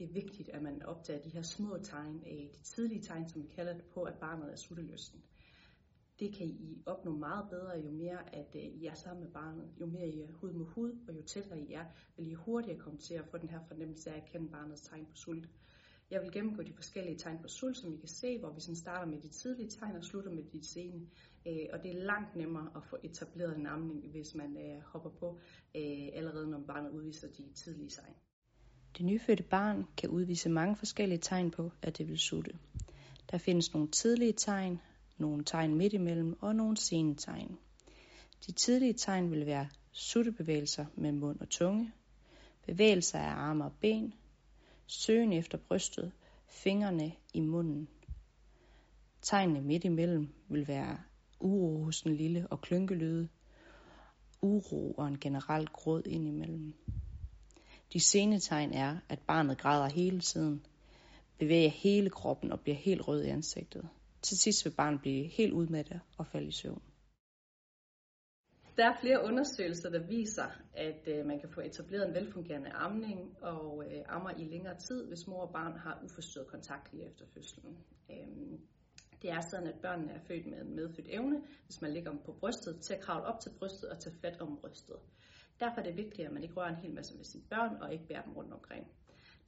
det 0.00 0.08
er 0.08 0.12
vigtigt, 0.12 0.48
at 0.48 0.62
man 0.62 0.82
opdager 0.82 1.22
de 1.22 1.30
her 1.30 1.42
små 1.42 1.78
tegn, 1.82 2.22
øh, 2.26 2.52
de 2.54 2.62
tidlige 2.62 3.02
tegn, 3.02 3.28
som 3.28 3.42
vi 3.42 3.48
kalder 3.48 3.72
det 3.72 3.84
på, 3.84 4.02
at 4.02 4.14
barnet 4.20 4.52
er 4.52 4.56
sultelysten. 4.56 5.22
Det 6.20 6.34
kan 6.34 6.46
I 6.46 6.82
opnå 6.86 7.16
meget 7.16 7.50
bedre, 7.50 7.78
jo 7.84 7.90
mere 7.90 8.34
at 8.34 8.54
øh, 8.54 8.62
I 8.62 8.86
er 8.86 8.94
sammen 8.94 9.24
med 9.24 9.32
barnet. 9.32 9.64
Jo 9.80 9.86
mere 9.86 10.08
I 10.08 10.20
er 10.20 10.32
hud 10.32 10.52
mod 10.52 10.66
hud, 10.66 10.92
og 11.08 11.16
jo 11.16 11.22
tættere 11.22 11.60
I 11.60 11.72
er, 11.72 11.84
vil 12.16 12.30
I 12.30 12.34
hurtigere 12.34 12.78
komme 12.78 12.98
til 12.98 13.14
at 13.14 13.26
få 13.30 13.38
den 13.38 13.48
her 13.48 13.60
fornemmelse 13.68 14.10
af 14.10 14.16
at 14.16 14.24
kende 14.32 14.48
barnets 14.48 14.82
tegn 14.82 15.06
på 15.06 15.16
sult. 15.16 15.48
Jeg 16.10 16.22
vil 16.22 16.32
gennemgå 16.32 16.62
de 16.62 16.72
forskellige 16.72 17.18
tegn 17.18 17.38
på 17.42 17.48
sult, 17.48 17.76
som 17.76 17.92
I 17.92 17.96
kan 17.96 18.08
se, 18.08 18.38
hvor 18.38 18.50
vi 18.50 18.60
sådan 18.60 18.76
starter 18.76 19.06
med 19.06 19.20
de 19.20 19.28
tidlige 19.28 19.68
tegn 19.68 19.96
og 19.96 20.04
slutter 20.04 20.30
med 20.30 20.42
de 20.52 20.64
sene. 20.64 21.06
Øh, 21.46 21.66
og 21.72 21.82
det 21.82 21.90
er 21.90 22.04
langt 22.04 22.36
nemmere 22.36 22.70
at 22.76 22.84
få 22.84 22.96
etableret 23.02 23.56
en 23.56 23.66
amning, 23.66 24.10
hvis 24.10 24.34
man 24.34 24.56
øh, 24.56 24.82
hopper 24.82 25.10
på 25.10 25.38
øh, 25.74 26.08
allerede, 26.12 26.50
når 26.50 26.60
barnet 26.66 26.90
udviser 26.90 27.28
de 27.28 27.52
tidlige 27.54 27.88
tegn. 27.88 28.14
Det 28.98 29.06
nyfødte 29.06 29.42
barn 29.42 29.84
kan 29.96 30.10
udvise 30.10 30.48
mange 30.48 30.76
forskellige 30.76 31.18
tegn 31.18 31.50
på, 31.50 31.72
at 31.82 31.98
det 31.98 32.08
vil 32.08 32.18
sutte. 32.18 32.58
Der 33.30 33.38
findes 33.38 33.74
nogle 33.74 33.88
tidlige 33.88 34.32
tegn, 34.32 34.80
nogle 35.20 35.44
tegn 35.44 35.74
midt 35.74 35.92
imellem 35.92 36.36
og 36.40 36.56
nogle 36.56 36.76
sene 36.76 37.14
tegn. 37.14 37.58
De 38.46 38.52
tidlige 38.52 38.92
tegn 38.92 39.30
vil 39.30 39.46
være 39.46 39.68
suttebevægelser 39.92 40.86
med 40.94 41.12
mund 41.12 41.40
og 41.40 41.48
tunge, 41.48 41.92
bevægelser 42.66 43.18
af 43.18 43.32
arme 43.32 43.64
og 43.64 43.72
ben, 43.80 44.14
søgen 44.86 45.32
efter 45.32 45.58
brystet, 45.58 46.12
fingrene 46.48 47.12
i 47.34 47.40
munden. 47.40 47.88
Tegnene 49.22 49.60
midt 49.60 49.84
imellem 49.84 50.28
vil 50.48 50.68
være 50.68 50.98
uro 51.40 51.84
hos 51.84 52.02
den 52.02 52.16
lille 52.16 52.46
og 52.50 52.60
klønkelyde, 52.60 53.28
uro 54.42 54.92
og 54.92 55.08
en 55.08 55.18
generel 55.18 55.66
gråd 55.66 56.02
indimellem. 56.06 56.74
De 57.92 58.00
sene 58.00 58.38
tegn 58.38 58.72
er, 58.72 58.96
at 59.08 59.18
barnet 59.18 59.58
græder 59.58 59.88
hele 59.88 60.20
tiden, 60.20 60.66
bevæger 61.38 61.68
hele 61.68 62.10
kroppen 62.10 62.52
og 62.52 62.60
bliver 62.60 62.76
helt 62.76 63.08
rød 63.08 63.24
i 63.24 63.28
ansigtet. 63.28 63.88
Til 64.22 64.38
sidst 64.38 64.64
vil 64.64 64.74
barnet 64.76 65.00
blive 65.00 65.26
helt 65.26 65.52
udmattet 65.52 66.00
og 66.18 66.26
falde 66.26 66.48
i 66.48 66.52
søvn. 66.52 66.82
Der 68.76 68.86
er 68.90 69.00
flere 69.00 69.24
undersøgelser, 69.24 69.90
der 69.90 70.06
viser, 70.06 70.50
at 70.74 71.08
øh, 71.08 71.26
man 71.26 71.40
kan 71.40 71.48
få 71.48 71.60
etableret 71.60 72.08
en 72.08 72.14
velfungerende 72.14 72.70
amning 72.70 73.36
og 73.42 73.84
øh, 73.86 74.02
ammer 74.08 74.30
i 74.30 74.44
længere 74.44 74.78
tid, 74.78 75.06
hvis 75.08 75.26
mor 75.26 75.42
og 75.42 75.52
barn 75.52 75.76
har 75.78 76.00
uforstyrret 76.04 76.46
kontakt 76.46 76.92
lige 76.92 77.06
efter 77.06 77.24
fødslen. 77.34 77.78
Øhm, 78.10 78.60
det 79.22 79.30
er 79.30 79.40
sådan, 79.40 79.66
at 79.66 79.80
børnene 79.82 80.12
er 80.12 80.20
født 80.28 80.46
med 80.46 80.60
en 80.60 80.76
medfødt 80.76 81.06
evne, 81.10 81.42
hvis 81.64 81.82
man 81.82 81.92
ligger 81.92 82.10
dem 82.10 82.20
på 82.24 82.32
brystet, 82.32 82.80
til 82.80 82.94
at 82.94 83.00
kravle 83.00 83.26
op 83.26 83.40
til 83.40 83.50
brystet 83.58 83.90
og 83.90 84.00
tage 84.00 84.16
fat 84.20 84.40
om 84.40 84.58
brystet. 84.60 84.96
Derfor 85.60 85.80
er 85.80 85.84
det 85.84 85.96
vigtigt, 85.96 86.26
at 86.26 86.32
man 86.32 86.42
ikke 86.42 86.54
rører 86.54 86.68
en 86.68 86.82
hel 86.82 86.94
masse 86.94 87.16
med 87.16 87.24
sine 87.24 87.44
børn 87.50 87.76
og 87.82 87.92
ikke 87.92 88.06
bærer 88.06 88.22
dem 88.22 88.32
rundt 88.32 88.52
omkring. 88.52 88.86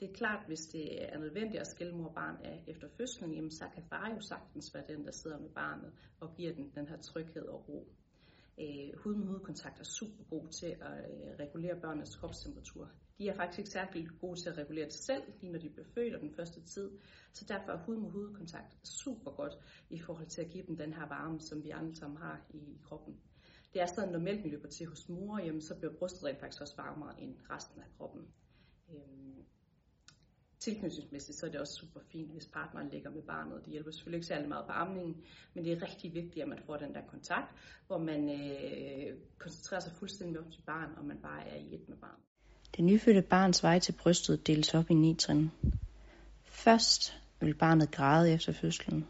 Det 0.02 0.11
er 0.11 0.14
klart, 0.14 0.47
hvis 0.47 0.66
det 0.66 1.12
er 1.12 1.18
nødvendigt 1.18 1.61
at 1.61 1.66
skille 1.66 1.92
mor 1.97 2.09
og 2.09 2.14
barn 2.14 2.37
af 2.44 2.64
efter 2.66 2.88
fødslen, 2.97 3.35
jamen 3.35 3.50
så 3.50 3.64
kan 3.75 3.82
far 3.90 4.11
jo 4.14 4.21
sagtens 4.21 4.75
være 4.75 4.85
den, 4.88 5.04
der 5.04 5.12
sidder 5.12 5.38
med 5.38 5.50
barnet 5.50 5.92
og 6.21 6.35
giver 6.37 6.54
den 6.54 6.73
den 6.75 6.88
her 6.88 6.97
tryghed 6.97 7.42
og 7.42 7.68
ro. 7.68 7.88
Øh, 8.61 8.99
hud 8.99 9.14
med 9.14 9.26
hudkontakt 9.26 9.80
er 9.80 9.85
super 9.85 10.25
god 10.25 10.49
til 10.49 10.66
at 10.66 11.11
øh, 11.11 11.38
regulere 11.38 11.80
børnenes 11.80 12.16
kropstemperatur. 12.16 12.90
De 13.18 13.28
er 13.28 13.35
faktisk 13.35 13.59
ikke 13.59 13.71
særlig 13.71 14.09
gode 14.21 14.40
til 14.40 14.49
at 14.50 14.59
regulere 14.59 14.85
det 14.85 14.94
selv, 14.94 15.23
lige 15.40 15.52
når 15.52 15.59
de 15.59 15.71
bliver 15.71 15.88
født 15.94 16.14
og 16.14 16.21
den 16.21 16.35
første 16.35 16.61
tid. 16.61 16.90
Så 17.32 17.44
derfor 17.49 17.73
er 17.73 17.85
hud 17.85 17.97
med 17.97 18.11
hudkontakt 18.11 18.88
super 18.88 19.30
godt 19.30 19.54
i 19.90 20.00
forhold 20.00 20.28
til 20.28 20.42
at 20.42 20.50
give 20.50 20.66
dem 20.66 20.76
den 20.76 20.92
her 20.92 21.09
varme, 21.09 21.40
som 21.40 21.64
vi 21.64 21.71
andre 21.71 21.94
sammen 21.94 22.18
har 22.18 22.47
i 22.54 22.78
kroppen. 22.82 23.21
Det 23.73 23.82
er 23.82 23.87
sådan, 23.87 24.12
når 24.12 24.18
mælken 24.18 24.50
løber 24.50 24.68
til 24.68 24.87
hos 24.87 25.09
mor, 25.09 25.38
jamen, 25.38 25.62
så 25.62 25.78
bliver 25.78 25.92
brystet 25.99 26.25
rent 26.25 26.40
faktisk 26.40 26.62
også 26.62 26.76
varmere 26.76 27.21
end 27.21 27.37
resten 27.50 27.80
af 27.80 27.87
kroppen. 27.99 28.23
Øhm, 28.94 29.41
tilknytningsmæssigt, 30.64 31.38
så 31.38 31.47
er 31.47 31.50
det 31.50 31.61
også 31.61 31.75
super 31.75 32.00
fint, 32.12 32.33
hvis 32.33 32.47
partneren 32.47 32.88
ligger 32.88 33.11
med 33.11 33.23
barnet. 33.23 33.61
Det 33.64 33.73
hjælper 33.73 33.90
selvfølgelig 33.90 34.19
ikke 34.19 34.26
særlig 34.26 34.49
meget 34.49 34.66
på 34.66 34.73
amningen, 34.73 35.16
men 35.54 35.64
det 35.64 35.73
er 35.73 35.83
rigtig 35.83 36.14
vigtigt, 36.14 36.42
at 36.42 36.49
man 36.49 36.59
får 36.66 36.76
den 36.76 36.95
der 36.95 37.00
kontakt, 37.11 37.50
hvor 37.87 37.99
man 37.99 38.31
øh, 38.31 39.16
koncentrerer 39.38 39.81
sig 39.81 39.92
fuldstændig 39.92 40.38
om 40.38 40.52
sit 40.52 40.64
barn, 40.64 40.90
og 40.97 41.04
man 41.04 41.19
bare 41.23 41.49
er 41.49 41.57
i 41.57 41.75
et 41.75 41.88
med 41.88 41.97
barnet. 41.97 42.25
Det 42.76 42.85
nyfødte 42.85 43.23
barns 43.23 43.62
vej 43.62 43.78
til 43.78 43.92
brystet 43.92 44.47
deles 44.47 44.75
op 44.75 44.90
i 44.90 44.95
ni 44.95 45.14
trin. 45.14 45.50
Først 46.45 47.16
vil 47.40 47.54
barnet 47.54 47.90
græde 47.90 48.33
efter 48.33 48.52
fødslen. 48.52 49.07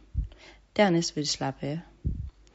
Dernæst 0.77 1.17
vil 1.17 1.23
det 1.23 1.29
slappe 1.29 1.67
af. 1.67 1.81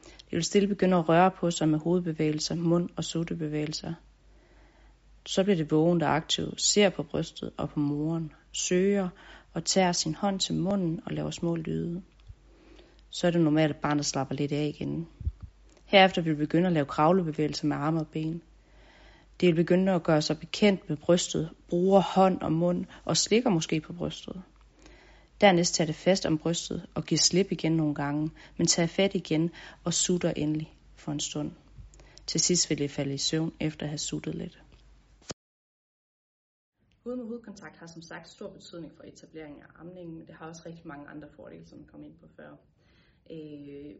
Det 0.00 0.36
vil 0.36 0.44
stille 0.44 0.68
begynde 0.68 0.96
at 0.96 1.08
røre 1.08 1.30
på 1.30 1.50
sig 1.50 1.68
med 1.68 1.78
hovedbevægelser, 1.78 2.54
mund- 2.54 2.90
og 2.96 3.04
suttebevægelser. 3.04 3.94
Så 5.30 5.44
bliver 5.44 5.56
det 5.56 5.70
vågen, 5.70 6.00
der 6.00 6.06
aktivt, 6.06 6.62
ser 6.62 6.88
på 6.90 7.02
brystet 7.02 7.50
og 7.56 7.70
på 7.70 7.80
moren, 7.80 8.32
søger 8.52 9.08
og 9.54 9.64
tager 9.64 9.92
sin 9.92 10.14
hånd 10.14 10.40
til 10.40 10.54
munden 10.54 11.00
og 11.06 11.12
laver 11.12 11.30
små 11.30 11.56
lyde. 11.56 12.02
Så 13.10 13.26
er 13.26 13.30
det 13.30 13.40
normalt, 13.40 13.70
at 13.70 13.80
barnet 13.80 14.06
slapper 14.06 14.34
lidt 14.34 14.52
af 14.52 14.72
igen. 14.74 15.08
Herefter 15.84 16.22
vil 16.22 16.32
vi 16.32 16.44
begynde 16.44 16.66
at 16.66 16.72
lave 16.72 16.86
kravlebevægelser 16.86 17.66
med 17.66 17.76
arme 17.76 18.00
og 18.00 18.06
ben. 18.06 18.42
Det 19.40 19.46
vil 19.46 19.54
begynde 19.54 19.92
at 19.92 20.02
gøre 20.02 20.22
sig 20.22 20.38
bekendt 20.38 20.88
med 20.88 20.96
brystet, 20.96 21.50
bruger 21.68 22.00
hånd 22.00 22.40
og 22.40 22.52
mund 22.52 22.84
og 23.04 23.16
slikker 23.16 23.50
måske 23.50 23.80
på 23.80 23.92
brystet. 23.92 24.42
Dernæst 25.40 25.74
tager 25.74 25.86
det 25.86 25.94
fast 25.94 26.26
om 26.26 26.38
brystet 26.38 26.86
og 26.94 27.04
giver 27.04 27.18
slip 27.18 27.52
igen 27.52 27.72
nogle 27.72 27.94
gange, 27.94 28.30
men 28.56 28.66
tager 28.66 28.86
fat 28.86 29.14
igen 29.14 29.50
og 29.84 29.94
sutter 29.94 30.32
endelig 30.36 30.72
for 30.96 31.12
en 31.12 31.20
stund. 31.20 31.50
Til 32.26 32.40
sidst 32.40 32.70
vil 32.70 32.78
det 32.78 32.90
falde 32.90 33.14
i 33.14 33.18
søvn 33.18 33.52
efter 33.60 33.82
at 33.82 33.90
have 33.90 33.98
suttet 33.98 34.34
lidt. 34.34 34.58
Hud 37.08 37.16
med 37.16 37.24
hudkontakt 37.24 37.76
har 37.76 37.86
som 37.86 38.02
sagt 38.02 38.28
stor 38.28 38.50
betydning 38.50 38.92
for 38.92 39.02
etablering 39.02 39.62
af 39.62 39.66
amningen, 39.74 40.18
men 40.18 40.26
det 40.26 40.34
har 40.34 40.46
også 40.46 40.62
rigtig 40.66 40.86
mange 40.86 41.08
andre 41.08 41.28
fordele, 41.28 41.66
som 41.66 41.78
vi 41.78 41.84
kom 41.84 42.04
ind 42.04 42.18
på 42.18 42.28
før. 42.36 42.50
Øh, 43.30 43.94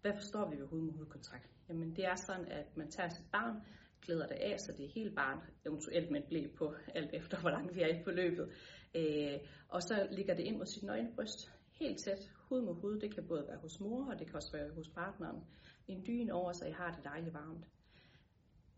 hvad 0.00 0.12
forstår 0.14 0.50
vi 0.50 0.56
ved 0.56 0.66
hud 0.66 0.80
med 0.80 0.92
hudkontakt? 0.92 1.50
Jamen 1.68 1.96
det 1.96 2.04
er 2.04 2.14
sådan, 2.14 2.46
at 2.46 2.76
man 2.76 2.90
tager 2.90 3.08
sit 3.08 3.30
barn, 3.32 3.56
klæder 4.00 4.26
det 4.26 4.34
af, 4.34 4.60
så 4.60 4.72
det 4.72 4.84
er 4.86 4.90
helt 4.90 5.14
barn, 5.14 5.38
eventuelt 5.66 6.10
med 6.10 6.20
et 6.20 6.26
blæ 6.28 6.46
på, 6.58 6.74
alt 6.94 7.10
efter 7.14 7.40
hvor 7.40 7.50
langt 7.50 7.74
vi 7.76 7.82
er 7.82 7.88
i 7.88 8.02
forløbet. 8.04 8.52
Øh, 8.94 9.38
og 9.68 9.82
så 9.82 10.08
ligger 10.10 10.34
det 10.34 10.42
ind 10.42 10.56
mod 10.56 10.66
sit 10.66 10.82
nøgenbryst, 10.82 11.52
helt 11.70 11.98
tæt, 12.04 12.30
hud 12.48 12.62
mod 12.62 12.74
hud. 12.74 13.00
Det 13.00 13.14
kan 13.14 13.28
både 13.28 13.44
være 13.48 13.58
hos 13.58 13.80
mor, 13.80 14.10
og 14.10 14.18
det 14.18 14.26
kan 14.26 14.36
også 14.36 14.52
være 14.52 14.70
hos 14.70 14.88
partneren. 14.88 15.44
En 15.88 16.06
dyne 16.06 16.32
over, 16.32 16.52
så 16.52 16.66
I 16.66 16.70
har 16.70 16.94
det 16.94 17.04
dejligt 17.04 17.34
varmt. 17.34 17.64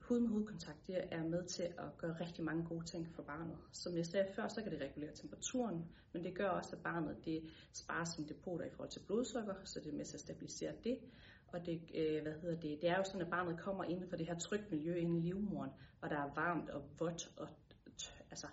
Hud 0.08 0.20
med 0.20 0.28
hudkontakt 0.28 0.86
det 0.86 1.04
er 1.10 1.24
med 1.24 1.44
til 1.46 1.62
at 1.62 1.98
gøre 1.98 2.16
rigtig 2.20 2.44
mange 2.44 2.64
gode 2.64 2.84
ting 2.84 3.08
for 3.14 3.22
barnet. 3.22 3.56
Som 3.72 3.96
jeg 3.96 4.06
sagde 4.06 4.26
før, 4.34 4.48
så 4.48 4.62
kan 4.62 4.72
det 4.72 4.80
regulere 4.80 5.14
temperaturen, 5.14 5.84
men 6.12 6.24
det 6.24 6.34
gør 6.34 6.48
også, 6.48 6.76
at 6.76 6.82
barnet 6.82 7.16
det 7.24 7.42
sparer 7.72 8.04
sine 8.04 8.28
depoter 8.28 8.64
i 8.64 8.70
forhold 8.70 8.90
til 8.90 9.00
blodsukker, 9.06 9.54
så 9.64 9.80
det 9.80 9.92
er 9.92 9.96
med 9.96 10.04
til 10.04 10.16
at 10.16 10.20
stabilisere 10.20 10.72
det. 10.84 10.98
Og 11.46 11.66
det, 11.66 11.80
øh, 11.94 12.22
hvad 12.22 12.32
hedder 12.32 12.60
det, 12.60 12.78
det 12.82 12.90
er 12.90 12.96
jo 12.96 13.04
sådan, 13.04 13.20
at 13.20 13.30
barnet 13.30 13.60
kommer 13.60 13.84
inden 13.84 14.08
for 14.08 14.16
det 14.16 14.26
her 14.26 14.38
trygt 14.38 14.70
miljø 14.70 14.94
inde 14.94 15.18
i 15.18 15.22
livmoren, 15.22 15.70
hvor 15.98 16.08
der 16.08 16.16
er 16.16 16.34
varmt 16.34 16.70
og 16.70 16.82
vådt, 16.98 17.32
og 17.36 17.48
altså, 18.30 18.46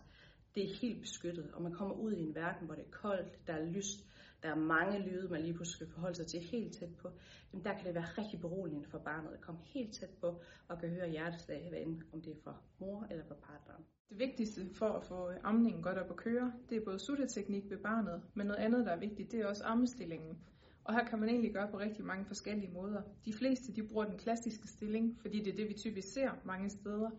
det 0.56 0.64
er 0.64 0.76
helt 0.82 1.02
beskyttet, 1.02 1.52
og 1.54 1.62
man 1.62 1.72
kommer 1.72 1.96
ud 1.96 2.12
i 2.12 2.22
en 2.22 2.36
verden, 2.36 2.66
hvor 2.66 2.76
det 2.76 2.86
er 2.86 2.92
koldt, 2.92 3.48
der 3.48 3.54
er 3.54 3.66
lyst, 3.66 4.06
der 4.44 4.50
er 4.50 4.56
mange 4.56 5.00
lyde, 5.00 5.30
man 5.30 5.42
lige 5.42 5.54
pludselig 5.54 5.76
skal 5.76 5.88
forholde 5.88 6.16
sig 6.16 6.28
til 6.28 6.40
helt 6.40 6.74
tæt 6.74 6.96
på, 7.02 7.10
jamen 7.54 7.66
der 7.66 7.74
kan 7.74 7.86
det 7.86 7.96
være 7.96 8.06
rigtig 8.18 8.42
beroligende 8.42 8.90
for 8.90 8.98
barnet 8.98 9.30
at 9.34 9.42
komme 9.42 9.60
helt 9.64 9.94
tæt 9.94 10.10
på 10.22 10.42
og 10.68 10.80
kan 10.80 10.90
høre 10.90 11.10
hjerteslag, 11.10 11.70
hvad 11.70 11.80
end, 11.80 12.02
om 12.14 12.22
det 12.22 12.32
er 12.32 12.42
fra 12.44 12.56
mor 12.80 13.08
eller 13.12 13.24
fra 13.26 13.36
partneren. 13.36 13.84
Det 14.10 14.20
vigtigste 14.20 14.70
for 14.74 14.90
at 14.90 15.04
få 15.04 15.30
amningen 15.44 15.84
godt 15.84 15.98
op 15.98 16.10
at 16.10 16.16
køre, 16.16 16.54
det 16.70 16.78
er 16.78 16.86
både 16.86 17.00
sutteteknik 17.00 17.70
ved 17.70 17.78
barnet, 17.78 18.22
men 18.34 18.48
noget 18.48 18.60
andet, 18.60 18.86
der 18.86 18.92
er 18.92 19.00
vigtigt, 19.00 19.32
det 19.32 19.40
er 19.40 19.48
også 19.48 19.64
ammestillingen. 19.64 20.38
Og 20.84 20.94
her 20.94 21.06
kan 21.06 21.20
man 21.20 21.30
egentlig 21.30 21.54
gøre 21.54 21.72
på 21.72 21.80
rigtig 21.80 22.06
mange 22.06 22.26
forskellige 22.26 22.72
måder. 22.74 23.02
De 23.26 23.34
fleste 23.34 23.74
de 23.74 23.88
bruger 23.88 24.06
den 24.06 24.18
klassiske 24.18 24.68
stilling, 24.68 25.18
fordi 25.22 25.40
det 25.44 25.54
er 25.54 25.56
det, 25.56 25.70
vi 25.70 25.74
typisk 25.74 26.14
ser 26.14 26.32
mange 26.46 26.70
steder. 26.70 27.10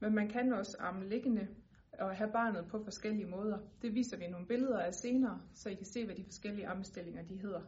Men 0.00 0.14
man 0.14 0.28
kan 0.28 0.52
også 0.52 0.76
amme 0.80 1.08
liggende 1.08 1.48
og 1.98 2.16
have 2.16 2.32
barnet 2.32 2.66
på 2.68 2.84
forskellige 2.84 3.26
måder. 3.26 3.58
Det 3.82 3.94
viser 3.94 4.16
vi 4.16 4.26
nogle 4.26 4.46
billeder 4.46 4.78
af 4.78 4.94
senere, 4.94 5.40
så 5.54 5.68
I 5.68 5.74
kan 5.74 5.86
se, 5.86 6.04
hvad 6.04 6.14
de 6.14 6.24
forskellige 6.24 6.66
ammestillinger 6.66 7.22
de 7.22 7.36
hedder. 7.36 7.60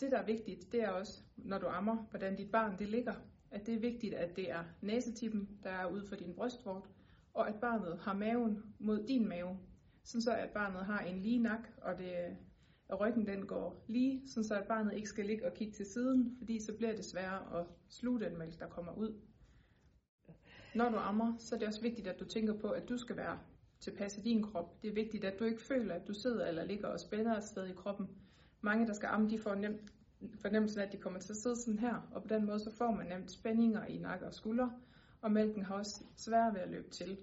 Det, 0.00 0.10
der 0.10 0.18
er 0.18 0.26
vigtigt, 0.26 0.72
det 0.72 0.82
er 0.82 0.90
også, 0.90 1.22
når 1.36 1.58
du 1.58 1.66
ammer, 1.66 1.96
hvordan 2.10 2.36
dit 2.36 2.50
barn 2.50 2.78
det 2.78 2.88
ligger. 2.88 3.14
At 3.50 3.66
det 3.66 3.74
er 3.74 3.80
vigtigt, 3.80 4.14
at 4.14 4.36
det 4.36 4.50
er 4.50 4.64
næsetippen, 4.80 5.48
der 5.62 5.70
er 5.70 5.86
ude 5.86 6.06
for 6.06 6.16
din 6.16 6.34
brystvort, 6.34 6.88
og 7.34 7.48
at 7.48 7.60
barnet 7.60 7.98
har 7.98 8.14
maven 8.14 8.62
mod 8.78 9.06
din 9.06 9.28
mave, 9.28 9.58
sådan 10.04 10.22
så 10.22 10.34
at 10.34 10.50
barnet 10.50 10.84
har 10.84 11.00
en 11.00 11.22
lige 11.22 11.38
nak, 11.38 11.68
og 11.82 11.98
det, 11.98 12.36
at 12.88 13.00
ryggen 13.00 13.26
den 13.26 13.46
går 13.46 13.84
lige, 13.88 14.28
sådan 14.28 14.44
så 14.44 14.54
at 14.54 14.68
barnet 14.68 14.94
ikke 14.94 15.08
skal 15.08 15.26
ligge 15.26 15.46
og 15.46 15.54
kigge 15.54 15.72
til 15.72 15.86
siden, 15.86 16.36
fordi 16.38 16.60
så 16.60 16.76
bliver 16.76 16.96
det 16.96 17.04
sværere 17.04 17.60
at 17.60 17.66
sluge 17.88 18.20
den 18.20 18.38
mælk, 18.38 18.58
der 18.58 18.68
kommer 18.68 18.92
ud. 18.92 19.20
Når 20.74 20.88
du 20.90 20.96
ammer, 20.96 21.34
så 21.38 21.54
er 21.54 21.58
det 21.58 21.68
også 21.68 21.82
vigtigt, 21.82 22.08
at 22.08 22.20
du 22.20 22.24
tænker 22.24 22.58
på, 22.58 22.70
at 22.70 22.88
du 22.88 22.98
skal 22.98 23.16
være 23.16 23.38
tilpasset 23.80 24.24
din 24.24 24.42
krop. 24.42 24.82
Det 24.82 24.90
er 24.90 24.94
vigtigt, 24.94 25.24
at 25.24 25.38
du 25.38 25.44
ikke 25.44 25.62
føler, 25.62 25.94
at 25.94 26.08
du 26.08 26.14
sidder 26.14 26.46
eller 26.46 26.64
ligger 26.64 26.88
og 26.88 27.00
spænder 27.00 27.36
et 27.36 27.44
sted 27.44 27.66
i 27.66 27.72
kroppen. 27.72 28.08
Mange, 28.60 28.86
der 28.86 28.92
skal 28.92 29.06
amme, 29.06 29.30
de 29.30 29.38
får 29.38 29.54
nemt 29.54 29.92
fornemmelsen 30.42 30.80
af, 30.80 30.86
at 30.86 30.92
de 30.92 30.96
kommer 30.96 31.20
til 31.20 31.32
at 31.32 31.36
sidde 31.36 31.56
sådan 31.56 31.78
her, 31.78 32.08
og 32.12 32.22
på 32.22 32.28
den 32.28 32.46
måde 32.46 32.60
så 32.60 32.70
får 32.76 32.90
man 32.90 33.06
nemt 33.06 33.30
spændinger 33.30 33.84
i 33.84 33.98
nakke 33.98 34.26
og 34.26 34.34
skuldre, 34.34 34.72
og 35.20 35.32
mælken 35.32 35.62
har 35.62 35.74
også 35.74 36.04
svært 36.16 36.54
ved 36.54 36.60
at 36.60 36.70
løbe 36.70 36.90
til. 36.90 37.18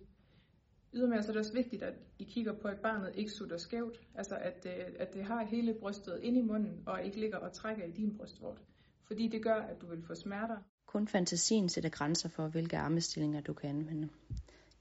Ydermere 0.93 1.23
så 1.23 1.29
er 1.29 1.33
det 1.33 1.39
også 1.39 1.53
vigtigt, 1.53 1.83
at 1.83 1.93
I 2.19 2.23
kigger 2.23 2.53
på, 2.53 2.67
at 2.67 2.79
barnet 2.79 3.15
ikke 3.15 3.31
sutter 3.31 3.57
skævt, 3.57 4.01
altså 4.15 4.35
at, 4.35 4.65
øh, 4.65 4.95
at 4.99 5.13
det 5.13 5.23
har 5.23 5.43
hele 5.43 5.73
brystet 5.73 6.19
ind 6.23 6.37
i 6.37 6.41
munden, 6.41 6.83
og 6.85 7.03
ikke 7.03 7.19
ligger 7.19 7.37
og 7.37 7.53
trækker 7.53 7.83
i 7.83 7.91
din 7.91 8.17
brystvort. 8.17 8.61
Fordi 9.03 9.27
det 9.27 9.43
gør, 9.43 9.55
at 9.55 9.81
du 9.81 9.87
vil 9.87 10.03
få 10.03 10.15
smerter. 10.15 10.57
Kun 10.95 11.07
fantasien 11.07 11.69
sætter 11.69 11.89
grænser 11.89 12.29
for, 12.29 12.47
hvilke 12.47 12.77
armestillinger 12.77 13.41
du 13.41 13.53
kan 13.53 13.69
anvende. 13.69 14.09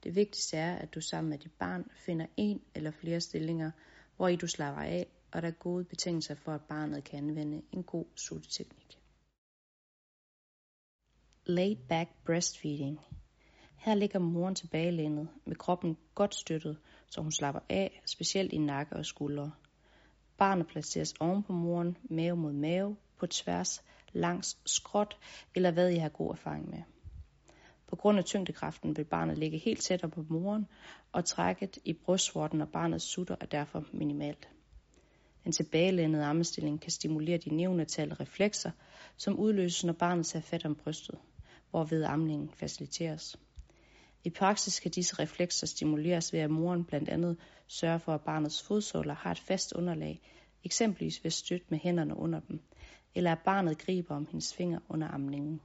Det 0.03 0.15
vigtigste 0.15 0.57
er, 0.57 0.75
at 0.75 0.95
du 0.95 1.01
sammen 1.01 1.29
med 1.29 1.37
dit 1.37 1.51
barn 1.59 1.89
finder 1.95 2.25
en 2.37 2.61
eller 2.75 2.91
flere 2.91 3.21
stillinger, 3.21 3.71
hvor 4.15 4.27
I 4.27 4.35
du 4.35 4.47
slapper 4.47 4.81
af, 4.81 5.07
og 5.31 5.41
der 5.41 5.47
er 5.47 5.51
gode 5.51 5.83
betingelser 5.83 6.35
for, 6.35 6.51
at 6.51 6.61
barnet 6.61 7.03
kan 7.03 7.17
anvende 7.17 7.61
en 7.71 7.83
god 7.83 8.05
sutteteknik. 8.15 8.99
Laid 11.45 11.75
back 11.89 12.09
breastfeeding. 12.25 12.99
Her 13.77 13.95
ligger 13.95 14.19
moren 14.19 14.55
tilbagelænet 14.55 15.27
med 15.45 15.55
kroppen 15.55 15.97
godt 16.13 16.35
støttet, 16.35 16.77
så 17.07 17.21
hun 17.21 17.31
slapper 17.31 17.61
af, 17.69 18.01
specielt 18.05 18.53
i 18.53 18.57
nakke 18.57 18.95
og 18.95 19.05
skuldre. 19.05 19.51
Barnet 20.37 20.67
placeres 20.67 21.13
oven 21.19 21.43
på 21.43 21.53
moren, 21.53 21.97
mave 22.03 22.35
mod 22.35 22.53
mave, 22.53 22.95
på 23.17 23.27
tværs, 23.27 23.83
langs 24.15 24.57
skråt 24.65 25.17
eller 25.55 25.71
hvad 25.71 25.91
I 25.91 25.95
har 25.95 26.09
god 26.09 26.31
erfaring 26.31 26.69
med. 26.69 26.81
På 27.87 27.95
grund 27.95 28.17
af 28.17 28.25
tyngdekraften 28.25 28.97
vil 28.97 29.03
barnet 29.03 29.37
ligge 29.37 29.57
helt 29.57 29.81
tættere 29.81 30.11
på 30.11 30.25
moren, 30.29 30.67
og 31.11 31.25
trækket 31.25 31.77
i 31.85 31.93
brystvorten 31.93 32.61
og 32.61 32.69
barnets 32.69 33.05
sutter 33.05 33.35
er 33.41 33.45
derfor 33.45 33.83
minimalt. 33.93 34.49
Den 35.43 35.51
tilbagelænede 35.51 36.25
armestilling 36.25 36.81
kan 36.81 36.91
stimulere 36.91 37.37
de 37.37 37.55
neonatale 37.55 38.13
reflekser, 38.13 38.71
som 39.17 39.39
udløses, 39.39 39.83
når 39.83 39.93
barnet 39.93 40.25
tager 40.25 40.43
fat 40.43 40.65
om 40.65 40.75
brystet, 40.75 41.19
hvorved 41.69 42.03
amningen 42.03 42.49
faciliteres. 42.49 43.39
I 44.23 44.29
praksis 44.29 44.79
kan 44.79 44.91
disse 44.91 45.19
reflekser 45.19 45.67
stimuleres 45.67 46.33
ved, 46.33 46.39
at 46.39 46.51
moren 46.51 46.85
blandt 46.85 47.09
andet 47.09 47.37
sørger 47.67 47.97
for, 47.97 48.13
at 48.13 48.21
barnets 48.21 48.63
fodsåler 48.63 49.13
har 49.13 49.31
et 49.31 49.39
fast 49.39 49.73
underlag, 49.73 50.21
eksempelvis 50.63 51.23
ved 51.23 51.31
støtte 51.31 51.65
med 51.69 51.79
hænderne 51.79 52.17
under 52.17 52.39
dem, 52.39 52.59
eller 53.15 53.31
at 53.31 53.43
barnet 53.45 53.77
griber 53.77 54.15
om 54.15 54.25
hendes 54.25 54.53
finger 54.53 54.79
under 54.89 55.07
amningen. 55.07 55.61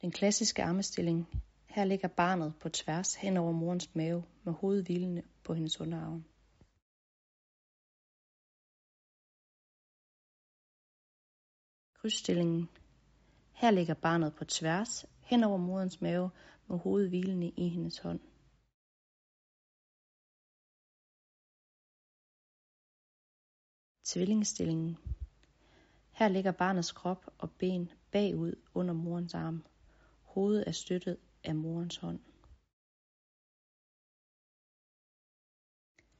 Den 0.00 0.10
klassiske 0.10 0.62
armestilling. 0.62 1.26
Her 1.66 1.84
ligger 1.84 2.08
barnet 2.08 2.54
på 2.60 2.68
tværs 2.68 3.14
hen 3.14 3.36
over 3.36 3.52
morens 3.52 3.94
mave 3.94 4.24
med 4.44 4.52
hovedet 4.52 4.84
hvilende 4.84 5.22
på 5.44 5.54
hendes 5.54 5.80
underarm. 5.80 6.24
Krydsstillingen. 11.94 12.68
Her 13.52 13.70
ligger 13.70 13.94
barnet 13.94 14.34
på 14.38 14.44
tværs 14.44 15.06
hen 15.22 15.44
over 15.44 15.58
morens 15.58 16.00
mave 16.00 16.30
med 16.68 16.78
hovedet 16.78 17.08
hvilende 17.08 17.48
i 17.56 17.68
hendes 17.68 17.98
hånd. 17.98 18.20
Tvillingstillingen. 24.04 24.96
Her 26.18 26.28
ligger 26.28 26.52
barnets 26.52 26.92
krop 26.92 27.24
og 27.38 27.50
ben 27.50 27.90
bagud 28.12 28.52
under 28.74 28.94
morens 28.94 29.34
arm. 29.34 29.64
Hovedet 30.22 30.64
er 30.66 30.72
støttet 30.72 31.16
af 31.44 31.54
morens 31.54 31.96
hånd. 31.96 32.18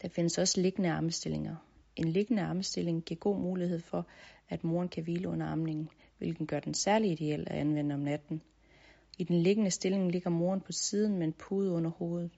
Der 0.03 0.09
findes 0.09 0.39
også 0.39 0.61
liggende 0.61 0.91
armestillinger. 0.91 1.57
En 1.97 2.09
liggende 2.09 2.43
armestilling 2.43 3.05
giver 3.05 3.19
god 3.19 3.39
mulighed 3.39 3.81
for, 3.81 4.07
at 4.49 4.65
moren 4.65 4.89
kan 4.89 5.03
hvile 5.03 5.29
under 5.29 5.47
amningen, 5.47 5.91
hvilken 6.19 6.47
gør 6.47 6.61
den 6.61 6.75
særlig 6.75 7.11
ideel 7.11 7.41
at 7.41 7.57
anvende 7.57 7.95
om 7.95 8.01
natten. 8.01 8.43
I 9.19 9.25
den 9.25 9.43
liggende 9.43 9.71
stilling 9.71 10.13
ligger 10.13 10.31
moren 10.31 10.61
på 10.61 10.73
siden 10.73 11.19
med 11.19 11.27
en 11.27 11.33
pude 11.33 11.71
under 11.71 11.91
hovedet. 11.91 12.31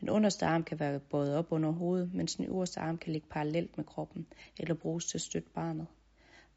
Den 0.00 0.10
underste 0.10 0.46
arm 0.46 0.64
kan 0.64 0.80
være 0.80 1.00
bøjet 1.00 1.36
op 1.36 1.52
under 1.52 1.70
hovedet, 1.70 2.14
mens 2.14 2.34
den 2.34 2.44
øverste 2.44 2.80
arm 2.80 2.98
kan 2.98 3.12
ligge 3.12 3.28
parallelt 3.30 3.76
med 3.76 3.84
kroppen 3.84 4.26
eller 4.58 4.74
bruges 4.74 5.06
til 5.06 5.18
at 5.18 5.22
støtte 5.22 5.50
barnet. 5.54 5.86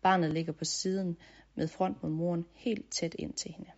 Barnet 0.06 0.34
ligger 0.34 0.54
på 0.54 0.66
siden 0.66 1.18
med 1.56 1.68
front 1.68 2.04
mod 2.04 2.12
moren 2.12 2.46
helt 2.54 2.92
tæt 2.92 3.16
ind 3.20 3.34
til 3.34 3.52
hende. 3.52 3.72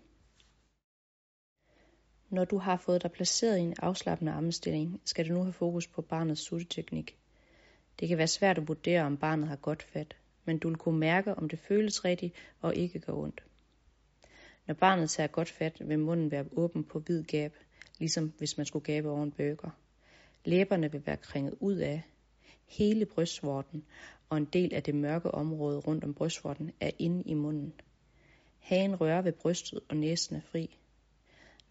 Når 2.30 2.46
du 2.46 2.58
har 2.58 2.78
fået 2.78 3.04
dig 3.04 3.12
placeret 3.12 3.58
i 3.58 3.62
en 3.62 3.76
afslappende 3.80 4.32
armestilling, 4.32 5.02
skal 5.06 5.30
du 5.30 5.34
nu 5.34 5.44
have 5.44 5.54
fokus 5.54 5.88
på 5.88 6.02
barnets 6.02 6.42
sutteteknik. 6.42 7.18
Det 8.00 8.08
kan 8.08 8.18
være 8.18 8.28
svært 8.28 8.58
at 8.58 8.68
vurdere, 8.68 9.02
om 9.04 9.18
barnet 9.18 9.48
har 9.48 9.56
godt 9.56 9.84
fat, 9.84 10.16
men 10.46 10.60
du 10.60 10.68
vil 10.68 10.78
kunne 10.78 11.00
mærke, 11.00 11.36
om 11.36 11.50
det 11.50 11.60
føles 11.60 12.06
rigtigt 12.06 12.36
og 12.62 12.76
ikke 12.76 13.00
gør 13.00 13.14
ondt. 13.14 13.44
Når 14.68 14.74
barnet 14.74 15.10
tager 15.10 15.28
godt 15.28 15.50
fat, 15.50 15.90
vil 15.90 16.00
munden 16.00 16.32
være 16.32 16.46
åben 16.52 16.84
på 16.84 17.00
vid 17.00 17.24
gab, 17.24 17.56
ligesom 18.00 18.34
hvis 18.38 18.58
man 18.58 18.66
skulle 18.66 18.86
gabe 18.86 19.10
over 19.10 19.24
en 19.24 19.32
burger. 19.32 19.70
Læberne 20.46 20.92
vil 20.92 21.06
være 21.06 21.18
kringet 21.18 21.54
ud 21.60 21.76
af. 21.76 22.04
Hele 22.68 23.06
brystvorten 23.06 23.84
og 24.30 24.38
en 24.38 24.46
del 24.46 24.74
af 24.74 24.84
det 24.84 24.96
mørke 24.96 25.32
område 25.32 25.80
rundt 25.80 26.04
om 26.04 26.14
brystvorten 26.14 26.72
er 26.80 26.92
inde 27.00 27.24
i 27.26 27.34
munden. 27.34 27.74
Hagen 28.60 28.96
rører 28.96 29.22
ved 29.22 29.32
brystet, 29.32 29.80
og 29.90 29.98
næsen 29.98 30.36
er 30.36 30.42
fri. 30.42 30.78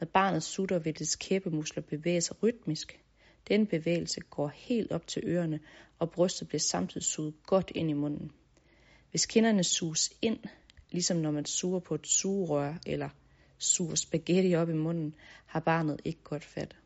Når 0.01 0.07
barnet 0.07 0.43
sutter, 0.43 0.79
vil 0.79 0.99
dets 0.99 1.17
kæbemuskler 1.17 1.83
bevæge 1.83 2.21
sig 2.21 2.43
rytmisk. 2.43 3.01
Den 3.49 3.67
bevægelse 3.67 4.21
går 4.21 4.49
helt 4.49 4.93
op 4.93 5.07
til 5.07 5.23
ørerne, 5.27 5.61
og 5.99 6.11
brystet 6.11 6.49
bliver 6.49 6.61
samtidig 6.61 7.03
suget 7.03 7.35
godt 7.47 7.73
ind 7.75 7.91
i 7.91 7.93
munden. 7.93 8.33
Hvis 9.11 9.27
kinderne 9.27 9.65
suges 9.65 10.13
ind, 10.23 10.39
ligesom 10.91 11.17
når 11.17 11.31
man 11.31 11.45
suger 11.45 11.81
på 11.81 11.95
et 11.95 12.07
sugerør 12.07 12.75
eller 12.87 13.09
suger 13.59 13.95
spaghetti 13.95 14.55
op 14.55 14.69
i 14.69 14.73
munden, 14.73 15.15
har 15.47 15.61
barnet 15.61 16.01
ikke 16.05 16.23
godt 16.25 16.45
fat. 16.45 16.77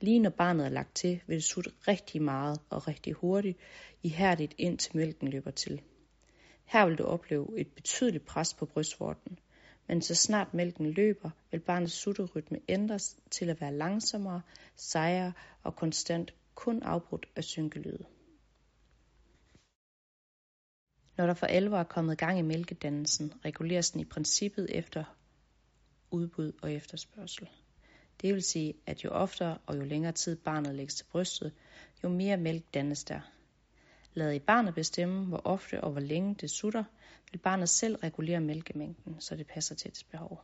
Lige 0.00 0.18
når 0.18 0.30
barnet 0.30 0.66
er 0.66 0.70
lagt 0.70 0.94
til, 0.94 1.22
vil 1.26 1.36
det 1.36 1.44
sutte 1.44 1.70
rigtig 1.88 2.22
meget 2.22 2.60
og 2.70 2.88
rigtig 2.88 3.12
hurtigt, 3.12 3.58
ihærdigt 4.02 4.54
indtil 4.58 4.96
mælken 4.96 5.28
løber 5.28 5.50
til. 5.50 5.82
Her 6.64 6.86
vil 6.86 6.98
du 6.98 7.04
opleve 7.04 7.60
et 7.60 7.68
betydeligt 7.74 8.26
pres 8.26 8.54
på 8.54 8.66
brystvorten, 8.66 9.38
men 9.88 10.02
så 10.02 10.14
snart 10.14 10.54
mælken 10.54 10.90
løber, 10.90 11.30
vil 11.50 11.60
barnets 11.60 11.92
sutterytme 11.94 12.60
ændres 12.68 13.16
til 13.30 13.50
at 13.50 13.60
være 13.60 13.74
langsommere, 13.74 14.42
sejere 14.76 15.32
og 15.62 15.76
konstant, 15.76 16.34
kun 16.54 16.82
afbrudt 16.82 17.26
af 17.36 17.44
synkelyde. 17.44 18.04
Når 21.16 21.26
der 21.26 21.34
for 21.34 21.46
alvor 21.46 21.78
er 21.78 21.84
kommet 21.84 22.18
gang 22.18 22.38
i 22.38 22.42
mælkedannelsen, 22.42 23.32
reguleres 23.44 23.90
den 23.90 24.00
i 24.00 24.04
princippet 24.04 24.66
efter 24.70 25.04
udbud 26.10 26.52
og 26.62 26.72
efterspørgsel. 26.72 27.48
Det 28.22 28.34
vil 28.34 28.42
sige, 28.42 28.74
at 28.86 29.04
jo 29.04 29.10
oftere 29.10 29.58
og 29.66 29.76
jo 29.76 29.84
længere 29.84 30.12
tid 30.12 30.36
barnet 30.36 30.74
lægges 30.74 30.94
til 30.94 31.04
brystet, 31.04 31.52
jo 32.04 32.08
mere 32.08 32.36
mælk 32.36 32.74
dannes 32.74 33.04
der. 33.04 33.20
Lad 34.14 34.34
i 34.34 34.38
barnet 34.38 34.74
bestemme, 34.74 35.26
hvor 35.26 35.40
ofte 35.44 35.80
og 35.80 35.92
hvor 35.92 36.00
længe 36.00 36.34
det 36.34 36.50
sutter, 36.50 36.84
vil 37.32 37.38
barnet 37.38 37.68
selv 37.68 37.96
regulere 37.96 38.40
mælkemængden, 38.40 39.20
så 39.20 39.36
det 39.36 39.46
passer 39.46 39.74
til 39.74 39.90
dets 39.90 40.04
behov. 40.04 40.40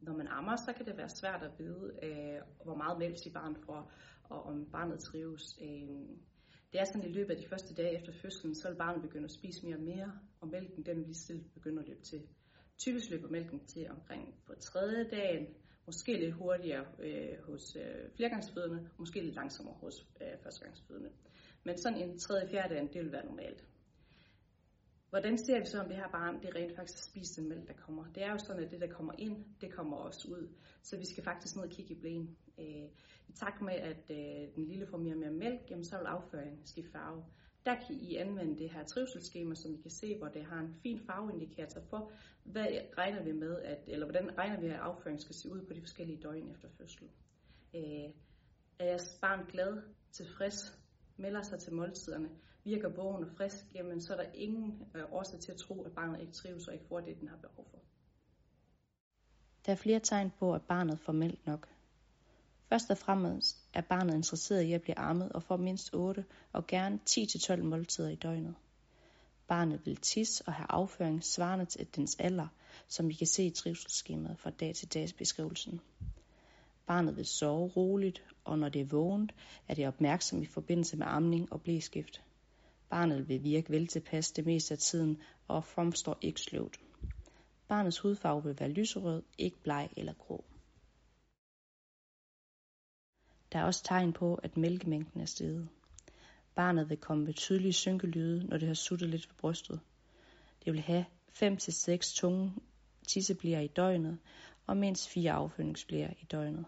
Når 0.00 0.16
man 0.16 0.28
ammer, 0.28 0.56
så 0.56 0.72
kan 0.72 0.86
det 0.86 0.96
være 0.96 1.08
svært 1.08 1.42
at 1.42 1.58
vide, 1.58 1.98
øh, 2.02 2.40
hvor 2.64 2.74
meget 2.74 2.98
mælk 2.98 3.18
sit 3.18 3.32
barn 3.32 3.56
får, 3.66 3.92
og 4.24 4.42
om 4.42 4.66
barnet 4.72 5.00
trives. 5.00 5.58
Øh, 5.62 5.68
det 6.72 6.80
er 6.80 6.84
sådan, 6.84 7.10
i 7.10 7.12
løbet 7.12 7.34
af 7.34 7.40
de 7.42 7.48
første 7.48 7.74
dage 7.74 7.98
efter 7.98 8.12
fødslen, 8.12 8.54
så 8.54 8.68
vil 8.68 8.76
barnet 8.76 9.02
begynde 9.02 9.24
at 9.24 9.30
spise 9.30 9.66
mere 9.66 9.76
og 9.76 9.82
mere, 9.82 10.12
og 10.40 10.48
mælken 10.48 10.86
den 10.86 10.96
vil 10.96 11.04
lige 11.04 11.14
stille 11.14 11.44
begynde 11.54 11.82
at 11.82 11.88
løbe 11.88 12.02
til. 12.02 12.22
Typisk 12.78 13.10
løber 13.10 13.28
mælken 13.28 13.66
til 13.66 13.90
omkring 13.90 14.34
på 14.46 14.54
tredje 14.54 15.04
dagen, 15.10 15.46
måske 15.86 16.12
lidt 16.12 16.34
hurtigere 16.34 16.86
øh, 16.98 17.38
hos 17.46 17.76
øh, 17.76 18.10
flergangsfødende, 18.16 18.88
måske 18.98 19.20
lidt 19.20 19.34
langsommere 19.34 19.74
hos 19.74 20.06
øh, 20.20 20.38
førstegangsfødende. 20.42 21.10
Men 21.64 21.78
sådan 21.78 21.98
en 21.98 22.18
tredje 22.18 22.48
fjerde 22.48 22.74
dagen, 22.74 22.88
det 22.92 23.00
vil 23.02 23.12
være 23.12 23.26
normalt. 23.26 23.64
Hvordan 25.10 25.38
ser 25.38 25.60
vi 25.60 25.66
så, 25.66 25.80
om 25.80 25.88
det 25.88 25.96
her 25.96 26.08
barn 26.08 26.42
det 26.42 26.54
rent 26.54 26.76
faktisk 26.76 27.04
spiser 27.04 27.42
den 27.42 27.48
mælk, 27.48 27.68
der 27.68 27.74
kommer? 27.74 28.04
Det 28.14 28.22
er 28.22 28.30
jo 28.30 28.38
sådan, 28.38 28.64
at 28.64 28.70
det, 28.70 28.80
der 28.80 28.86
kommer 28.86 29.12
ind, 29.18 29.44
det 29.60 29.72
kommer 29.72 29.96
også 29.96 30.28
ud. 30.28 30.48
Så 30.82 30.96
vi 30.96 31.04
skal 31.04 31.24
faktisk 31.24 31.56
ned 31.56 31.64
og 31.64 31.70
kigge 31.70 31.94
i 31.94 31.98
blæen. 32.00 32.36
Øh, 32.58 32.88
I 33.28 33.32
takt 33.34 33.62
med, 33.62 33.74
at 33.74 34.10
øh, 34.10 34.54
den 34.54 34.64
lille 34.64 34.86
får 34.86 34.98
mere 34.98 35.14
og 35.14 35.18
mere 35.18 35.30
mælk, 35.30 35.60
jamen, 35.70 35.84
så 35.84 35.98
vil 35.98 36.06
afføringen 36.06 36.66
skifte 36.66 36.90
farve. 36.90 37.24
Der 37.64 37.74
kan 37.74 37.94
I 37.94 38.16
anvende 38.16 38.58
det 38.58 38.70
her 38.70 38.84
trivselsskema, 38.84 39.54
som 39.54 39.74
I 39.74 39.76
kan 39.76 39.90
se, 39.90 40.18
hvor 40.18 40.28
det 40.28 40.44
har 40.44 40.58
en 40.58 40.74
fin 40.82 41.00
farveindikator 41.00 41.80
for, 41.80 42.12
hvad 42.44 42.66
regner 42.98 43.22
vi 43.22 43.32
med, 43.32 43.62
at, 43.62 43.78
eller 43.86 44.06
hvordan 44.06 44.38
regner 44.38 44.60
vi, 44.60 44.66
at 44.66 44.74
afføringen 44.74 45.20
skal 45.20 45.34
se 45.34 45.52
ud 45.52 45.62
på 45.66 45.74
de 45.74 45.80
forskellige 45.80 46.22
døgn 46.22 46.50
efter 46.50 46.68
fødsel. 46.78 47.08
Øh, 47.74 48.10
er 48.78 48.86
jeres 48.86 49.18
barn 49.20 49.46
glad, 49.46 49.82
tilfreds, 50.12 50.78
melder 51.16 51.42
sig 51.42 51.58
til 51.58 51.72
måltiderne, 51.72 52.30
virker 52.64 52.88
vågen 52.88 53.24
og 53.24 53.30
frisk, 53.36 53.74
jamen 53.74 54.00
så 54.00 54.12
er 54.12 54.22
der 54.22 54.30
ingen 54.34 54.82
øh, 54.94 55.12
årsag 55.12 55.40
til 55.40 55.52
at 55.52 55.58
tro, 55.58 55.82
at 55.82 55.92
barnet 55.92 56.20
ikke 56.20 56.32
trives 56.32 56.68
og 56.68 56.74
ikke 56.74 56.86
får 56.88 57.00
det, 57.00 57.20
den 57.20 57.28
har 57.28 57.36
behov 57.36 57.66
for. 57.70 57.78
Der 59.66 59.72
er 59.72 59.76
flere 59.76 60.00
tegn 60.00 60.30
på, 60.38 60.54
at 60.54 60.62
barnet 60.62 60.98
får 61.00 61.12
mælk 61.12 61.46
nok. 61.46 61.73
Først 62.68 62.90
og 62.90 62.98
fremmest 62.98 63.56
er 63.72 63.80
barnet 63.80 64.14
interesseret 64.14 64.62
i 64.62 64.72
at 64.72 64.82
blive 64.82 64.98
ammet 64.98 65.32
og 65.32 65.42
får 65.42 65.56
mindst 65.56 65.94
8 65.94 66.24
og 66.52 66.66
gerne 66.66 66.98
10-12 67.10 67.56
måltider 67.62 68.08
i 68.08 68.14
døgnet. 68.14 68.54
Barnet 69.46 69.86
vil 69.86 69.96
tisse 69.96 70.44
og 70.46 70.52
have 70.52 70.66
afføring 70.70 71.24
svarende 71.24 71.64
til 71.64 71.86
dens 71.96 72.16
alder, 72.18 72.46
som 72.88 73.08
vi 73.08 73.14
kan 73.14 73.26
se 73.26 73.46
i 73.46 73.50
trivselsskemaet 73.50 74.38
fra 74.38 74.50
dag 74.50 74.74
til 74.74 74.94
dags 74.94 75.12
beskrivelsen. 75.12 75.80
Barnet 76.86 77.16
vil 77.16 77.26
sove 77.26 77.68
roligt, 77.68 78.24
og 78.44 78.58
når 78.58 78.68
det 78.68 78.80
er 78.80 78.84
vågent, 78.84 79.34
er 79.68 79.74
det 79.74 79.88
opmærksom 79.88 80.42
i 80.42 80.46
forbindelse 80.46 80.96
med 80.96 81.06
amning 81.06 81.52
og 81.52 81.62
blæskift. 81.62 82.22
Barnet 82.90 83.28
vil 83.28 83.42
virke 83.42 83.70
vel 83.70 83.86
tilpas 83.86 84.32
det 84.32 84.46
meste 84.46 84.74
af 84.74 84.78
tiden 84.78 85.22
og 85.48 85.64
fremstår 85.64 86.18
ikke 86.20 86.40
sløvt. 86.40 86.80
Barnets 87.68 87.98
hudfarve 87.98 88.44
vil 88.44 88.60
være 88.60 88.68
lyserød, 88.68 89.22
ikke 89.38 89.56
bleg 89.62 89.88
eller 89.96 90.12
grå. 90.12 90.44
Der 93.54 93.60
er 93.60 93.64
også 93.64 93.84
tegn 93.84 94.12
på, 94.12 94.34
at 94.34 94.56
mælkemængden 94.56 95.20
er 95.20 95.24
steget. 95.24 95.68
Barnet 96.54 96.88
vil 96.90 96.96
komme 96.96 97.24
med 97.24 97.34
tydelige 97.34 97.72
synkelyde, 97.72 98.46
når 98.46 98.56
det 98.56 98.68
har 98.68 98.74
suttet 98.74 99.08
lidt 99.08 99.28
ved 99.28 99.34
brystet. 99.34 99.80
Det 100.64 100.72
vil 100.72 100.80
have 100.80 101.04
5-6 101.42 102.16
tunge 102.16 102.52
tisseblier 103.08 103.60
i 103.60 103.66
døgnet, 103.66 104.18
og 104.66 104.76
mindst 104.76 105.08
4 105.08 105.32
afføringsblier 105.32 106.10
i 106.20 106.24
døgnet. 106.24 106.64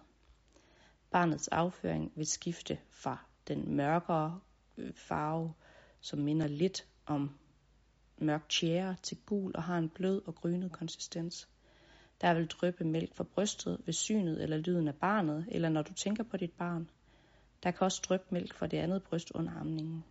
Barnets 1.10 1.48
afføring 1.48 2.12
vil 2.16 2.26
skifte 2.26 2.78
fra 2.90 3.18
den 3.48 3.76
mørkere 3.76 4.40
øh, 4.76 4.94
farve, 4.94 5.54
som 6.00 6.18
minder 6.18 6.46
lidt 6.46 6.86
om 7.06 7.38
mørk 8.18 8.48
tjære, 8.48 8.96
til 9.02 9.18
gul 9.26 9.52
og 9.56 9.62
har 9.62 9.78
en 9.78 9.88
blød 9.88 10.22
og 10.26 10.34
grynet 10.34 10.72
konsistens. 10.72 11.48
Der 12.20 12.34
vil 12.34 12.46
dryppe 12.46 12.84
mælk 12.84 13.14
fra 13.14 13.24
brystet 13.24 13.80
ved 13.86 13.94
synet 13.94 14.42
eller 14.42 14.56
lyden 14.56 14.88
af 14.88 14.94
barnet, 14.94 15.46
eller 15.48 15.68
når 15.68 15.82
du 15.82 15.94
tænker 15.94 16.24
på 16.24 16.36
dit 16.36 16.52
barn. 16.52 16.90
Der 17.62 17.70
kan 17.70 17.84
også 17.84 18.02
dryppe 18.08 18.26
mælk 18.30 18.54
fra 18.54 18.66
det 18.66 18.76
andet 18.76 19.02
bryst 19.02 19.30
under 19.30 19.52
amningen. 19.52 20.04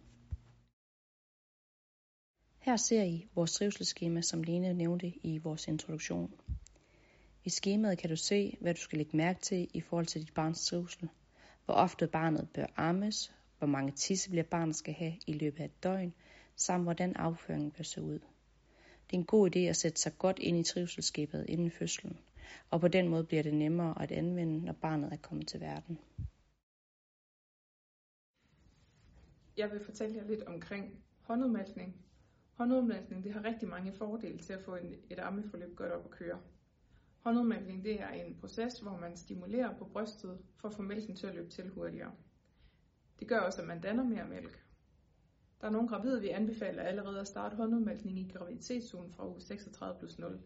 Her 2.60 2.78
ser 2.78 3.04
I 3.04 3.28
vores 3.36 3.54
trivselsskema, 3.54 4.22
som 4.22 4.44
Lene 4.44 4.74
nævnte 4.74 5.08
i 5.08 5.38
vores 5.38 5.68
introduktion. 5.68 6.34
I 7.44 7.50
skemaet 7.50 7.98
kan 7.98 8.10
du 8.10 8.16
se, 8.16 8.58
hvad 8.62 8.74
du 8.74 8.80
skal 8.80 8.98
lægge 8.98 9.18
mærke 9.18 9.42
til 9.42 9.68
i 9.74 9.82
forhold 9.82 10.06
til 10.06 10.22
dit 10.22 10.34
barns 10.34 10.66
trivsel. 10.66 11.10
Hvor 11.66 11.74
ofte 11.74 12.08
barnet 12.08 12.50
bør 12.54 12.66
ammes, 12.76 13.34
hvor 13.58 13.68
mange 13.68 13.92
tisseblier 13.92 14.44
barnet 14.44 14.76
skal 14.76 14.94
have 14.94 15.14
i 15.28 15.34
løbet 15.34 15.60
af 15.60 15.66
et 15.66 15.84
døgn, 15.84 16.14
samt 16.56 16.84
hvordan 16.84 17.16
afføringen 17.16 17.72
bør 17.72 17.84
se 17.84 18.02
ud. 18.02 18.20
Det 19.10 19.16
er 19.16 19.20
en 19.20 19.26
god 19.26 19.56
idé 19.56 19.60
at 19.60 19.76
sætte 19.76 20.02
sig 20.02 20.18
godt 20.18 20.40
ind 20.40 20.58
i 20.58 20.64
trivselsskabet 20.64 21.46
inden 21.50 21.72
fødslen, 21.72 22.18
og 22.70 22.82
på 22.82 22.88
den 22.88 23.08
måde 23.08 23.24
bliver 23.24 23.44
det 23.44 23.54
nemmere 23.54 24.02
at 24.02 24.12
anvende, 24.12 24.66
når 24.66 24.74
barnet 24.74 25.14
er 25.14 25.18
kommet 25.18 25.48
til 25.48 25.62
verden. 25.62 26.00
Jeg 29.58 29.72
vil 29.72 29.86
fortælle 29.86 30.16
jer 30.16 30.28
lidt 30.28 30.44
omkring 30.44 31.04
håndudmalkning. 31.22 31.96
Håndudmalkning 32.54 33.24
det 33.24 33.34
har 33.34 33.44
rigtig 33.44 33.70
mange 33.70 33.94
fordele 33.94 34.38
til 34.38 34.54
at 34.54 34.62
få 34.62 34.76
en, 34.76 34.96
et 35.10 35.20
ammeforløb 35.20 35.76
godt 35.76 35.92
op 35.92 36.06
at 36.06 36.12
køre. 36.12 36.40
Håndudmalkning 37.20 37.84
det 37.84 38.02
er 38.02 38.10
en 38.10 38.36
proces, 38.36 38.80
hvor 38.80 38.98
man 38.98 39.18
stimulerer 39.18 39.78
på 39.78 39.86
brystet 39.86 40.40
for 40.56 40.68
at 40.68 40.76
få 40.76 40.82
mælken 40.82 41.16
til 41.16 41.28
at 41.28 41.36
løbe 41.36 41.50
til 41.50 41.70
hurtigere. 41.70 42.12
Det 43.20 43.28
gør 43.28 43.40
også, 43.40 43.62
at 43.62 43.68
man 43.68 43.82
danner 43.82 44.04
mere 44.04 44.28
mælk. 44.28 44.65
Der 45.62 45.68
er 45.68 45.72
nogle 45.72 45.88
gravide, 45.88 46.22
vi 46.22 46.30
anbefaler 46.30 46.84
allerede 46.84 47.20
at 47.20 47.28
starte 47.28 47.56
håndudmalkning 47.56 48.20
i 48.20 48.32
graviditetszonen 48.34 49.12
fra 49.12 49.30
uge 49.30 49.42
36 49.42 50.00
plus 50.00 50.20
0. 50.20 50.40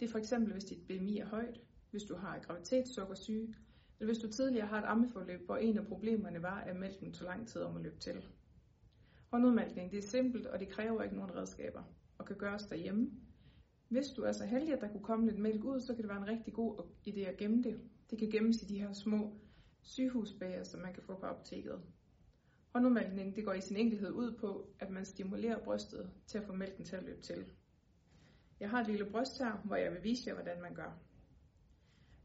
Det 0.00 0.06
er 0.06 0.10
for 0.10 0.18
eksempel, 0.18 0.52
hvis 0.52 0.64
dit 0.64 0.86
BMI 0.86 1.18
er 1.18 1.26
højt, 1.26 1.60
hvis 1.90 2.02
du 2.02 2.16
har 2.16 2.38
graviditetssukkersyge, 2.38 3.54
eller 4.00 4.12
hvis 4.12 4.22
du 4.22 4.28
tidligere 4.28 4.66
har 4.66 4.78
et 4.78 4.86
ammeforløb, 4.86 5.46
hvor 5.46 5.56
en 5.56 5.78
af 5.78 5.86
problemerne 5.86 6.42
var, 6.42 6.60
at 6.60 6.76
mælken 6.76 7.12
tog 7.12 7.26
lang 7.26 7.48
tid 7.48 7.62
om 7.62 7.76
at 7.76 7.82
løbe 7.82 7.98
til. 7.98 8.24
Håndudmalkning 9.30 9.90
det 9.90 9.98
er 9.98 10.08
simpelt, 10.08 10.46
og 10.46 10.60
det 10.60 10.68
kræver 10.68 11.02
ikke 11.02 11.16
nogen 11.16 11.34
redskaber, 11.34 11.82
og 12.18 12.26
kan 12.26 12.36
gøres 12.36 12.62
derhjemme. 12.62 13.10
Hvis 13.88 14.06
du 14.06 14.22
er 14.22 14.32
så 14.32 14.44
heldig, 14.44 14.72
at 14.72 14.80
der 14.80 14.88
kunne 14.88 15.04
komme 15.04 15.26
lidt 15.26 15.38
mælk 15.38 15.64
ud, 15.64 15.80
så 15.80 15.94
kan 15.94 16.02
det 16.02 16.08
være 16.08 16.22
en 16.22 16.28
rigtig 16.28 16.54
god 16.54 16.78
idé 17.08 17.20
at 17.20 17.36
gemme 17.36 17.62
det. 17.62 17.80
Det 18.10 18.18
kan 18.18 18.30
gemmes 18.30 18.62
i 18.62 18.66
de 18.66 18.78
her 18.78 18.92
små 18.92 19.40
sygehusbager, 19.82 20.64
som 20.64 20.80
man 20.80 20.94
kan 20.94 21.02
få 21.02 21.14
på 21.20 21.26
apoteket. 21.26 21.80
Håndudmalkning 22.72 23.36
det 23.36 23.44
går 23.44 23.52
i 23.52 23.60
sin 23.60 23.76
enkelhed 23.76 24.10
ud 24.10 24.32
på, 24.32 24.66
at 24.78 24.90
man 24.90 25.04
stimulerer 25.04 25.64
brystet 25.64 26.10
til 26.26 26.38
at 26.38 26.44
få 26.44 26.52
mælken 26.52 26.84
til 26.84 26.96
at 26.96 27.02
løbe 27.02 27.22
til. 27.22 27.52
Jeg 28.60 28.70
har 28.70 28.80
et 28.80 28.86
lille 28.86 29.10
bryst 29.10 29.38
her, 29.38 29.52
hvor 29.64 29.76
jeg 29.76 29.92
vil 29.92 30.04
vise 30.04 30.22
jer, 30.26 30.34
hvordan 30.34 30.62
man 30.62 30.74
gør. 30.74 30.98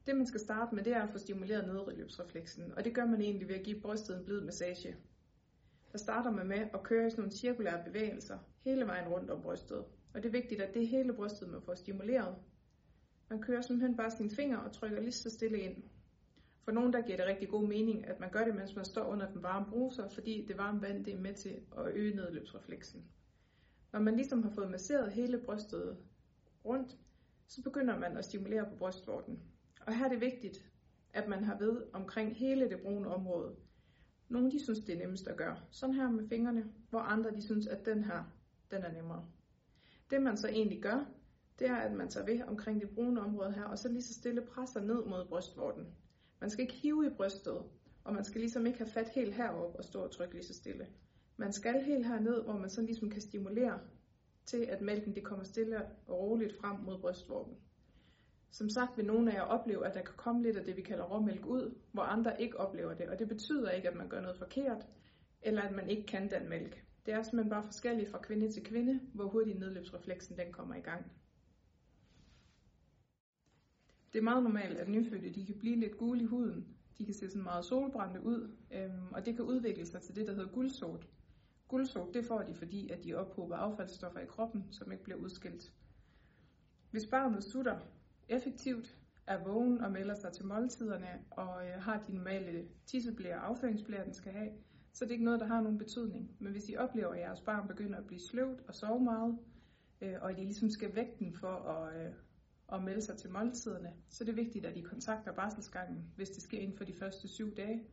Det 0.06 0.16
man 0.16 0.28
skal 0.28 0.40
starte 0.40 0.76
med, 0.76 0.84
det 0.84 0.94
er 0.94 1.02
at 1.02 1.10
få 1.10 1.18
stimuleret 1.18 1.68
nedreløbsrefleksen, 1.68 2.74
og 2.78 2.86
det 2.86 2.96
gør 2.96 3.06
man 3.06 3.22
egentlig 3.22 3.48
ved 3.48 3.56
at 3.56 3.66
give 3.66 3.82
brystet 3.82 4.18
en 4.18 4.26
blid 4.26 4.42
massage. 4.42 4.96
Der 5.92 5.98
starter 5.98 6.32
man 6.32 6.48
med 6.48 6.68
at 6.74 6.84
køre 6.84 7.08
i 7.08 7.10
sådan 7.10 7.22
nogle 7.22 7.38
cirkulære 7.38 7.84
bevægelser 7.86 8.40
hele 8.64 8.86
vejen 8.86 9.08
rundt 9.08 9.30
om 9.30 9.42
brystet. 9.42 9.78
Og 10.14 10.24
det 10.24 10.26
er 10.26 10.32
vigtigt, 10.32 10.62
at 10.62 10.74
det 10.74 10.84
er 10.84 10.88
hele 10.88 11.14
brystet, 11.14 11.50
man 11.50 11.62
får 11.62 11.76
stimuleret. 11.76 12.36
Man 13.30 13.42
kører 13.42 13.62
simpelthen 13.62 13.98
bare 13.98 14.12
sine 14.12 14.30
fingre 14.30 14.60
og 14.60 14.72
trykker 14.74 15.00
lige 15.00 15.12
så 15.12 15.30
stille 15.30 15.60
ind. 15.60 15.84
For 16.66 16.72
nogen 16.72 16.94
der 16.94 17.02
giver 17.02 17.18
det 17.18 17.26
rigtig 17.26 17.50
god 17.50 17.68
mening, 17.68 18.08
at 18.08 18.20
man 18.20 18.32
gør 18.32 18.46
det, 18.46 18.56
mens 18.56 18.76
man 18.76 18.86
står 18.86 19.04
under 19.04 19.32
den 19.32 19.44
varme 19.44 19.66
bruser, 19.70 20.10
fordi 20.10 20.46
det 20.48 20.58
varme 20.58 20.82
vand 20.82 21.06
det 21.06 21.14
er 21.14 21.20
med 21.20 21.34
til 21.34 21.60
at 21.78 21.94
øge 21.94 22.16
nedløbsrefleksen. 22.16 23.06
Når 23.94 24.00
man 24.00 24.16
ligesom 24.16 24.44
har 24.44 24.50
fået 24.50 24.72
masseret 24.72 25.12
hele 25.12 25.38
brystet 25.46 25.98
rundt, 26.66 26.98
så 27.48 27.64
begynder 27.64 28.00
man 28.00 28.18
at 28.18 28.26
stimulere 28.26 28.66
på 28.70 28.76
brystvorten. 28.76 29.40
Og 29.82 29.98
her 29.98 30.06
er 30.06 30.10
det 30.10 30.22
vigtigt, 30.22 30.72
at 31.14 31.28
man 31.28 31.44
har 31.44 31.58
ved 31.58 31.82
omkring 31.94 32.36
hele 32.36 32.70
det 32.70 32.80
brune 32.82 33.08
område. 33.08 33.56
Nogle 34.30 34.52
de 34.52 34.64
synes, 34.64 34.80
det 34.80 34.96
er 34.96 35.00
nemmest 35.00 35.28
at 35.28 35.38
gøre 35.38 35.58
sådan 35.72 35.96
her 35.96 36.12
med 36.12 36.28
fingrene, 36.30 36.66
hvor 36.90 37.00
andre 37.00 37.32
de 37.32 37.42
synes, 37.42 37.68
at 37.68 37.86
den 37.86 38.04
her, 38.04 38.24
den 38.72 38.84
er 38.84 38.92
nemmere. 38.92 39.26
Det 40.10 40.22
man 40.22 40.38
så 40.38 40.48
egentlig 40.48 40.82
gør, 40.82 41.06
det 41.60 41.68
er, 41.68 41.76
at 41.76 41.94
man 41.94 42.10
tager 42.10 42.26
ved 42.26 42.42
omkring 42.42 42.82
det 42.82 42.90
brune 42.90 43.22
område 43.22 43.52
her, 43.52 43.64
og 43.64 43.80
så 43.80 43.90
lige 43.90 44.04
så 44.04 44.14
stille 44.14 44.42
presser 44.42 44.82
ned 44.82 45.06
mod 45.06 45.26
brystvorten. 45.30 45.86
Man 46.42 46.50
skal 46.50 46.62
ikke 46.62 46.74
hive 46.74 47.08
i 47.08 47.16
brystet, 47.18 47.62
og 48.04 48.14
man 48.14 48.24
skal 48.24 48.42
ligesom 48.42 48.66
ikke 48.66 48.78
have 48.78 48.92
fat 48.92 49.10
helt 49.10 49.34
herop 49.34 49.76
og 49.76 49.84
stå 49.84 50.00
og 50.04 50.12
trykke 50.12 50.34
lige 50.34 50.46
så 50.46 50.54
stille. 50.54 50.88
Man 51.38 51.54
skal 51.54 51.84
helt 51.84 52.08
herned, 52.08 52.44
hvor 52.44 52.58
man 52.58 52.70
så 52.70 52.82
ligesom 52.82 53.10
kan 53.10 53.22
stimulere 53.22 53.80
til, 54.46 54.66
at 54.66 54.82
mælken 54.82 55.16
det 55.16 55.24
kommer 55.24 55.46
stille 55.46 55.86
og 56.08 56.20
roligt 56.20 56.58
frem 56.62 56.80
mod 56.80 57.00
brystvorten. 57.02 57.56
Som 58.52 58.70
sagt 58.70 58.98
vil 58.98 59.06
nogle 59.06 59.32
af 59.32 59.36
jer 59.36 59.42
opleve, 59.42 59.88
at 59.88 59.94
der 59.94 60.02
kan 60.02 60.16
komme 60.18 60.44
lidt 60.44 60.58
af 60.58 60.66
det, 60.66 60.78
vi 60.78 60.82
kalder 60.82 61.04
råmælk 61.04 61.46
ud, 61.46 61.76
hvor 61.92 62.04
andre 62.04 62.42
ikke 62.42 62.60
oplever 62.60 62.94
det. 62.94 63.10
Og 63.10 63.20
det 63.20 63.28
betyder 63.28 63.72
ikke, 63.72 63.90
at 63.90 63.96
man 63.96 64.10
gør 64.10 64.22
noget 64.22 64.38
forkert, 64.38 64.88
eller 65.42 65.62
at 65.62 65.76
man 65.76 65.90
ikke 65.90 66.06
kan 66.06 66.32
den 66.32 66.50
mælk. 66.50 66.84
Det 67.06 67.14
er 67.14 67.22
simpelthen 67.22 67.50
bare 67.50 67.64
forskelligt 67.64 68.12
fra 68.12 68.22
kvinde 68.22 68.52
til 68.52 68.64
kvinde, 68.64 69.00
hvor 69.14 69.28
hurtigt 69.28 69.60
nedløbsrefleksen 69.60 70.38
den 70.38 70.52
kommer 70.52 70.76
i 70.76 70.82
gang. 70.82 71.12
Det 74.16 74.22
er 74.22 74.24
meget 74.24 74.44
normalt, 74.44 74.78
at 74.78 74.90
nyfødte 74.90 75.30
de 75.30 75.46
kan 75.46 75.56
blive 75.60 75.76
lidt 75.76 75.98
gule 75.98 76.22
i 76.22 76.26
huden. 76.26 76.68
De 76.98 77.06
kan 77.06 77.14
se 77.14 77.30
sådan 77.30 77.44
meget 77.44 77.66
solbrændte 77.66 78.22
ud, 78.22 78.52
øhm, 78.72 79.12
og 79.12 79.26
det 79.26 79.36
kan 79.36 79.46
udvikle 79.46 79.86
sig 79.86 80.02
til 80.02 80.16
det, 80.16 80.28
der 80.28 80.34
hedder 80.34 80.52
guldsot. 80.52 81.08
Guldsot 81.68 82.14
det 82.14 82.26
får 82.26 82.42
de, 82.42 82.56
fordi 82.56 82.90
at 82.90 83.04
de 83.04 83.14
ophober 83.14 83.56
affaldsstoffer 83.56 84.20
i 84.20 84.26
kroppen, 84.26 84.64
som 84.72 84.92
ikke 84.92 85.04
bliver 85.04 85.20
udskilt. 85.20 85.74
Hvis 86.92 87.06
barnet 87.06 87.44
sutter 87.44 87.80
effektivt, 88.30 88.98
er 89.28 89.44
vågen 89.44 89.82
og 89.82 89.92
melder 89.92 90.16
sig 90.16 90.34
til 90.34 90.46
måltiderne 90.46 91.26
og 91.32 91.68
øh, 91.68 91.82
har 91.82 92.04
de 92.08 92.16
normale 92.16 92.68
tisseblære 92.86 93.36
og 93.36 93.48
afføringsblære, 93.48 94.06
den 94.06 94.14
skal 94.14 94.32
have, 94.32 94.50
så 94.94 95.06
det 95.06 95.12
er 95.12 95.14
ikke 95.14 95.26
noget, 95.26 95.40
der 95.40 95.48
har 95.48 95.62
nogen 95.62 95.78
betydning. 95.78 96.36
Men 96.40 96.52
hvis 96.52 96.70
I 96.70 96.76
oplever, 96.76 97.14
at 97.14 97.20
jeres 97.20 97.42
barn 97.42 97.68
begynder 97.68 97.98
at 97.98 98.08
blive 98.08 98.20
sløvt 98.20 98.62
og 98.68 98.76
sove 98.76 99.04
meget, 99.04 99.38
øh, 100.02 100.16
og 100.22 100.32
at 100.32 100.40
I 100.40 100.44
ligesom 100.44 100.70
skal 100.70 100.96
vække 100.96 101.16
den 101.20 101.34
for 101.34 101.48
at, 101.48 102.06
øh, 102.06 102.14
og 102.68 102.84
melde 102.84 103.02
sig 103.02 103.18
til 103.18 103.30
måltiderne, 103.32 103.94
så 104.10 104.24
er 104.24 104.26
det 104.26 104.36
vigtigt, 104.36 104.66
at 104.66 104.78
I 104.78 104.82
kontakter 104.82 105.32
barselsgangen, 105.32 106.04
hvis 106.16 106.30
det 106.30 106.44
sker 106.44 106.60
inden 106.60 106.78
for 106.78 106.84
de 106.84 106.94
første 106.94 107.28
syv 107.28 107.56
dage. 107.56 107.84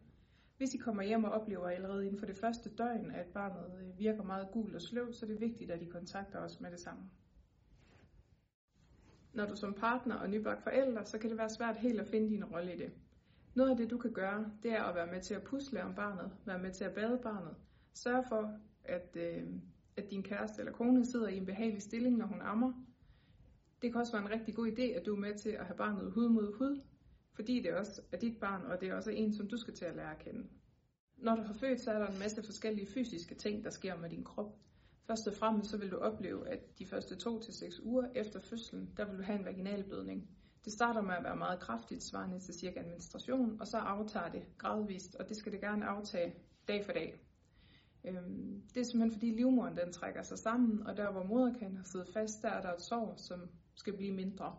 Hvis 0.56 0.74
I 0.74 0.78
kommer 0.78 1.02
hjem 1.02 1.24
og 1.24 1.30
oplever 1.30 1.68
allerede 1.68 2.04
inden 2.04 2.18
for 2.18 2.26
det 2.26 2.36
første 2.36 2.70
døgn, 2.70 3.10
at 3.10 3.26
barnet 3.26 3.80
øh, 3.80 3.98
virker 3.98 4.22
meget 4.22 4.48
gul 4.52 4.74
og 4.74 4.82
sløv, 4.82 5.12
så 5.12 5.26
er 5.26 5.30
det 5.30 5.40
vigtigt, 5.40 5.70
at 5.70 5.82
I 5.82 5.84
kontakter 5.84 6.38
os 6.38 6.60
med 6.60 6.70
det 6.70 6.80
samme. 6.80 7.02
Når 9.32 9.46
du 9.46 9.56
som 9.56 9.74
partner 9.74 10.14
og 10.14 10.30
nybagt 10.30 10.62
forælder, 10.62 11.04
så 11.04 11.18
kan 11.18 11.30
det 11.30 11.38
være 11.38 11.50
svært 11.50 11.76
helt 11.76 12.00
at 12.00 12.06
finde 12.06 12.30
din 12.30 12.44
rolle 12.44 12.74
i 12.74 12.78
det. 12.78 12.92
Noget 13.54 13.70
af 13.70 13.76
det, 13.76 13.90
du 13.90 13.98
kan 13.98 14.12
gøre, 14.12 14.50
det 14.62 14.72
er 14.72 14.82
at 14.82 14.94
være 14.94 15.06
med 15.06 15.20
til 15.20 15.34
at 15.34 15.42
pusle 15.42 15.82
om 15.82 15.94
barnet, 15.94 16.32
være 16.44 16.58
med 16.58 16.72
til 16.72 16.84
at 16.84 16.94
bade 16.94 17.20
barnet. 17.22 17.56
sørge 17.94 18.24
for, 18.28 18.58
at, 18.84 19.16
øh, 19.16 19.44
at 19.96 20.10
din 20.10 20.22
kæreste 20.22 20.60
eller 20.60 20.72
kone 20.72 21.06
sidder 21.06 21.28
i 21.28 21.36
en 21.36 21.46
behagelig 21.46 21.82
stilling, 21.82 22.16
når 22.16 22.26
hun 22.26 22.40
ammer. 22.40 22.72
Det 23.82 23.92
kan 23.92 24.00
også 24.00 24.12
være 24.12 24.22
en 24.22 24.30
rigtig 24.30 24.54
god 24.54 24.68
idé, 24.68 24.82
at 24.82 25.06
du 25.06 25.14
er 25.14 25.20
med 25.20 25.34
til 25.38 25.50
at 25.50 25.66
have 25.66 25.76
barnet 25.76 26.12
hud 26.12 26.28
mod 26.28 26.54
hud, 26.58 26.80
fordi 27.34 27.62
det 27.62 27.74
også 27.74 28.02
er 28.12 28.16
dit 28.16 28.40
barn, 28.40 28.64
og 28.64 28.80
det 28.80 28.88
er 28.88 28.94
også 28.94 29.10
en, 29.10 29.34
som 29.34 29.48
du 29.48 29.56
skal 29.56 29.74
til 29.74 29.84
at 29.84 29.96
lære 29.96 30.10
at 30.10 30.18
kende. 30.18 30.46
Når 31.16 31.36
du 31.36 31.42
har 31.42 31.54
født, 31.54 31.80
så 31.80 31.90
er 31.90 31.98
der 31.98 32.06
en 32.06 32.18
masse 32.18 32.42
forskellige 32.42 32.86
fysiske 32.86 33.34
ting, 33.34 33.64
der 33.64 33.70
sker 33.70 33.96
med 33.96 34.10
din 34.10 34.24
krop. 34.24 34.58
Først 35.06 35.26
og 35.26 35.34
fremmest 35.34 35.70
så 35.70 35.76
vil 35.76 35.90
du 35.90 35.96
opleve, 35.96 36.48
at 36.48 36.78
de 36.78 36.86
første 36.86 37.14
2-6 37.14 37.82
uger 37.84 38.08
efter 38.14 38.40
fødslen, 38.40 38.92
der 38.96 39.04
vil 39.04 39.18
du 39.18 39.22
have 39.22 39.38
en 39.38 39.44
vaginal 39.44 39.84
blødning. 39.84 40.28
Det 40.64 40.72
starter 40.72 41.00
med 41.00 41.14
at 41.14 41.24
være 41.24 41.36
meget 41.36 41.60
kraftigt, 41.60 42.02
svarende 42.02 42.40
til 42.40 42.54
cirka 42.54 42.80
en 42.80 42.90
menstruation, 42.90 43.60
og 43.60 43.66
så 43.66 43.76
aftager 43.76 44.28
det 44.28 44.42
gradvist, 44.58 45.14
og 45.14 45.28
det 45.28 45.36
skal 45.36 45.52
det 45.52 45.60
gerne 45.60 45.86
aftage 45.86 46.34
dag 46.68 46.84
for 46.84 46.92
dag. 46.92 47.20
Øhm, 48.04 48.62
det 48.74 48.80
er 48.80 48.84
simpelthen 48.84 49.12
fordi 49.12 49.30
livmoderen 49.30 49.76
den 49.76 49.92
trækker 49.92 50.22
sig 50.22 50.38
sammen, 50.38 50.86
og 50.86 50.96
der 50.96 51.12
hvor 51.12 51.22
moderkagen 51.22 51.76
har 51.76 51.84
siddet 51.84 52.08
fast, 52.08 52.42
der 52.42 52.48
er 52.48 52.62
der 52.62 52.72
et 52.72 52.82
sår, 52.82 53.14
som 53.16 53.40
skal 53.74 53.96
blive 53.96 54.12
mindre. 54.12 54.56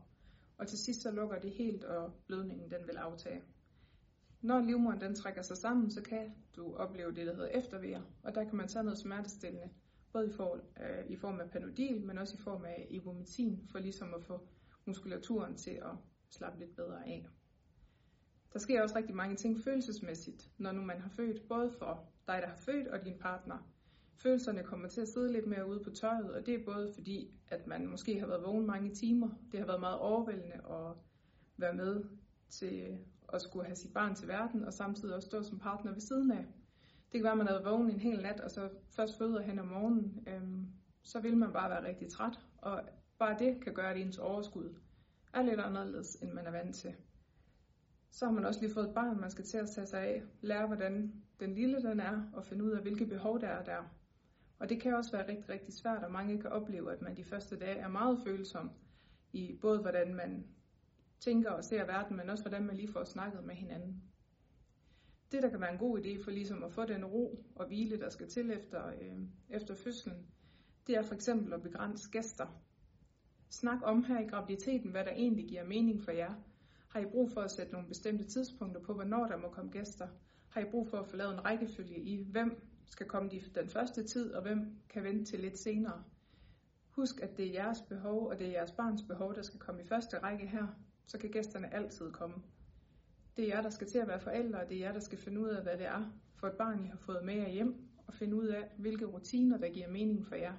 Og 0.58 0.68
til 0.68 0.78
sidst 0.78 1.02
så 1.02 1.12
lukker 1.12 1.40
det 1.40 1.52
helt, 1.52 1.84
og 1.84 2.14
blødningen 2.28 2.72
den 2.72 2.88
vil 2.88 2.96
aftage. 2.98 3.42
Når 4.42 4.62
livmoderen 4.62 5.02
den 5.02 5.16
trækker 5.16 5.42
sig 5.42 5.58
sammen, 5.58 5.92
så 5.92 6.02
kan 6.02 6.36
du 6.56 6.76
opleve 6.76 7.16
det, 7.16 7.28
der 7.28 7.36
hedder 7.36 7.50
eftervejer, 7.50 8.02
og 8.24 8.36
der 8.36 8.44
kan 8.44 8.56
man 8.56 8.68
tage 8.68 8.84
noget 8.84 9.00
smertestillende, 9.00 9.70
både 10.14 10.28
i 10.28 10.32
form, 10.32 10.62
øh, 10.84 11.06
i 11.10 11.16
form 11.16 11.40
af 11.40 11.50
panodil, 11.50 12.02
men 12.02 12.18
også 12.18 12.36
i 12.36 12.42
form 12.42 12.66
af 12.66 12.88
ibumetin, 12.90 13.68
for 13.72 13.80
ligesom 13.80 14.14
at 14.14 14.24
få 14.24 14.48
muskulaturen 14.86 15.58
til 15.58 15.72
at 15.72 15.92
slappe 16.30 16.60
lidt 16.60 16.76
bedre 16.76 17.06
af. 17.06 17.28
Der 18.54 18.60
sker 18.60 18.82
også 18.82 18.96
rigtig 18.96 19.16
mange 19.16 19.36
ting 19.36 19.60
følelsesmæssigt, 19.60 20.52
når 20.58 20.72
nu 20.72 20.82
man 20.82 21.02
har 21.02 21.10
født, 21.10 21.48
både 21.48 21.72
for 21.72 22.10
dig, 22.28 22.42
der 22.42 22.48
har 22.48 22.58
født, 22.58 22.88
og 22.88 23.06
din 23.06 23.20
partner. 23.20 23.58
Følelserne 24.16 24.64
kommer 24.64 24.88
til 24.88 25.02
at 25.02 25.08
sidde 25.08 25.32
lidt 25.32 25.48
mere 25.48 25.70
ude 25.70 25.80
på 25.84 25.90
tøjet, 25.90 26.32
og 26.32 26.46
det 26.46 26.54
er 26.54 26.66
både 26.66 26.92
fordi, 26.94 27.32
at 27.48 27.68
man 27.68 27.88
måske 27.88 28.20
har 28.20 28.28
været 28.28 28.44
vågen 28.44 28.68
mange 28.68 28.96
timer. 28.96 29.30
Det 29.52 29.60
har 29.60 29.68
været 29.68 29.80
meget 29.80 30.00
overvældende 30.00 30.56
at 30.56 30.96
være 31.58 31.74
med 31.74 32.04
til 32.50 32.98
at 33.34 33.42
skulle 33.42 33.66
have 33.66 33.76
sit 33.76 33.94
barn 33.94 34.16
til 34.16 34.28
verden, 34.28 34.66
og 34.66 34.74
samtidig 34.74 35.16
også 35.16 35.28
stå 35.28 35.44
som 35.44 35.60
partner 35.60 35.92
ved 35.92 36.02
siden 36.02 36.32
af. 36.32 36.46
Det 37.12 37.20
kan 37.20 37.24
være, 37.24 37.32
at 37.32 37.38
man 37.38 37.48
har 37.48 37.54
været 37.54 37.66
vågen 37.66 37.90
en 37.90 38.00
hel 38.00 38.22
nat, 38.22 38.40
og 38.40 38.52
så 38.52 38.70
først 38.90 39.18
føder 39.18 39.42
hen 39.42 39.60
om 39.60 39.68
morgenen. 39.68 40.28
Øhm, 40.28 40.68
så 41.04 41.20
vil 41.20 41.38
man 41.38 41.54
bare 41.54 41.70
være 41.70 41.88
rigtig 41.88 42.10
træt, 42.10 42.40
og 42.58 42.82
bare 43.20 43.40
det 43.40 43.64
kan 43.64 43.74
gøre, 43.74 43.92
at 43.92 44.02
ens 44.02 44.18
overskud 44.18 44.76
er 45.34 45.42
lidt 45.42 45.60
anderledes, 45.60 46.16
end 46.16 46.32
man 46.32 46.46
er 46.46 46.52
vant 46.52 46.76
til. 46.76 46.96
Så 48.12 48.26
har 48.26 48.32
man 48.32 48.46
også 48.46 48.62
lige 48.62 48.74
fået 48.74 48.88
et 48.88 48.94
barn, 48.94 49.20
man 49.20 49.32
skal 49.32 49.46
til 49.46 49.58
at 49.58 49.70
tage 49.70 49.88
sig 49.88 50.02
af, 50.02 50.24
lære 50.42 50.68
hvordan 50.68 51.14
den 51.40 51.56
lille 51.56 51.82
den 51.82 52.00
er, 52.00 52.22
og 52.34 52.46
finde 52.46 52.64
ud 52.64 52.72
af, 52.72 52.82
hvilke 52.82 53.06
behov 53.06 53.42
der 53.42 53.48
er 53.48 53.64
der. 53.64 53.84
Og 54.64 54.70
det 54.70 54.82
kan 54.82 54.94
også 54.94 55.12
være 55.12 55.28
rigtig, 55.28 55.50
rigtig 55.50 55.74
svært, 55.74 56.04
og 56.04 56.12
mange 56.12 56.42
kan 56.42 56.52
opleve, 56.52 56.92
at 56.92 57.02
man 57.02 57.18
de 57.18 57.24
første 57.24 57.60
dage 57.60 57.78
er 57.78 57.88
meget 57.88 58.20
følsom 58.24 58.72
i 59.34 59.58
både 59.62 59.82
hvordan 59.82 60.16
man 60.16 60.48
tænker 61.20 61.52
og 61.52 61.64
ser 61.64 61.86
verden, 61.86 62.18
men 62.18 62.30
også 62.30 62.44
hvordan 62.44 62.66
man 62.66 62.76
lige 62.76 62.88
får 62.88 63.04
snakket 63.04 63.44
med 63.44 63.56
hinanden. 63.56 64.04
Det, 65.32 65.44
der 65.44 65.50
kan 65.50 65.62
være 65.62 65.72
en 65.72 65.80
god 65.80 66.00
idé 66.00 66.24
for 66.24 66.32
ligesom 66.32 66.64
at 66.64 66.72
få 66.72 66.86
den 66.86 67.06
ro 67.06 67.46
og 67.56 67.68
hvile, 67.68 68.00
der 68.00 68.10
skal 68.10 68.28
til 68.30 68.52
efter, 68.52 68.88
øh, 68.88 69.18
efter 69.50 69.76
fødslen, 69.76 70.28
det 70.88 70.96
er 70.96 71.02
for 71.02 71.16
eksempel 71.16 71.54
at 71.54 71.64
begrænse 71.64 72.12
gæster. 72.12 72.48
Snak 73.50 73.80
om 73.84 74.04
her 74.04 74.20
i 74.20 74.28
graviditeten, 74.28 74.92
hvad 74.92 75.06
der 75.06 75.12
egentlig 75.12 75.50
giver 75.50 75.64
mening 75.64 76.02
for 76.02 76.12
jer. 76.12 76.34
Har 76.88 77.00
I 77.00 77.06
brug 77.06 77.32
for 77.32 77.42
at 77.42 77.52
sætte 77.52 77.72
nogle 77.72 77.88
bestemte 77.88 78.24
tidspunkter 78.24 78.82
på, 78.82 78.94
hvornår 78.94 79.28
der 79.28 79.38
må 79.38 79.50
komme 79.50 79.72
gæster? 79.72 80.08
Har 80.50 80.62
I 80.62 80.72
brug 80.72 80.88
for 80.88 80.98
at 80.98 81.08
få 81.08 81.16
lavet 81.16 81.34
en 81.34 81.46
rækkefølge 81.46 82.00
i, 82.00 82.24
hvem 82.24 82.73
skal 82.86 83.08
komme 83.08 83.30
den 83.56 83.70
første 83.70 84.04
tid, 84.04 84.34
og 84.34 84.42
hvem 84.42 84.76
kan 84.90 85.04
vente 85.04 85.26
til 85.26 85.40
lidt 85.40 85.58
senere? 85.58 86.04
Husk, 86.90 87.20
at 87.22 87.38
det 87.38 87.48
er 87.48 87.52
jeres 87.52 87.82
behov, 87.82 88.28
og 88.28 88.40
det 88.40 88.48
er 88.48 88.52
jeres 88.52 88.72
barns 88.72 89.02
behov, 89.02 89.36
der 89.36 89.42
skal 89.42 89.60
komme 89.60 89.82
i 89.82 89.86
første 89.86 90.20
række 90.20 90.48
her. 90.48 90.68
Så 91.06 91.18
kan 91.18 91.32
gæsterne 91.32 91.74
altid 91.74 92.12
komme. 92.12 92.36
Det 93.38 93.44
er 93.44 93.48
jer, 93.56 93.62
der 93.62 93.70
skal 93.70 93.88
til 93.88 93.98
at 93.98 94.08
være 94.08 94.20
forældre, 94.20 94.60
og 94.60 94.70
det 94.70 94.78
er 94.78 94.80
jer, 94.80 94.94
der 94.94 95.00
skal 95.00 95.18
finde 95.18 95.42
ud 95.42 95.50
af, 95.50 95.64
hvad 95.64 95.78
det 95.78 95.86
er 95.86 96.12
for 96.36 96.48
et 96.48 96.54
barn, 96.54 96.86
I 96.86 96.88
har 96.88 96.98
fået 96.98 97.26
med 97.26 97.36
jer 97.36 97.50
hjem, 97.50 97.90
og 98.08 98.14
finde 98.14 98.36
ud 98.36 98.48
af, 98.48 98.72
hvilke 98.78 99.06
rutiner, 99.06 99.58
der 99.58 99.70
giver 99.70 99.88
mening 99.88 100.28
for 100.28 100.36
jer. 100.36 100.54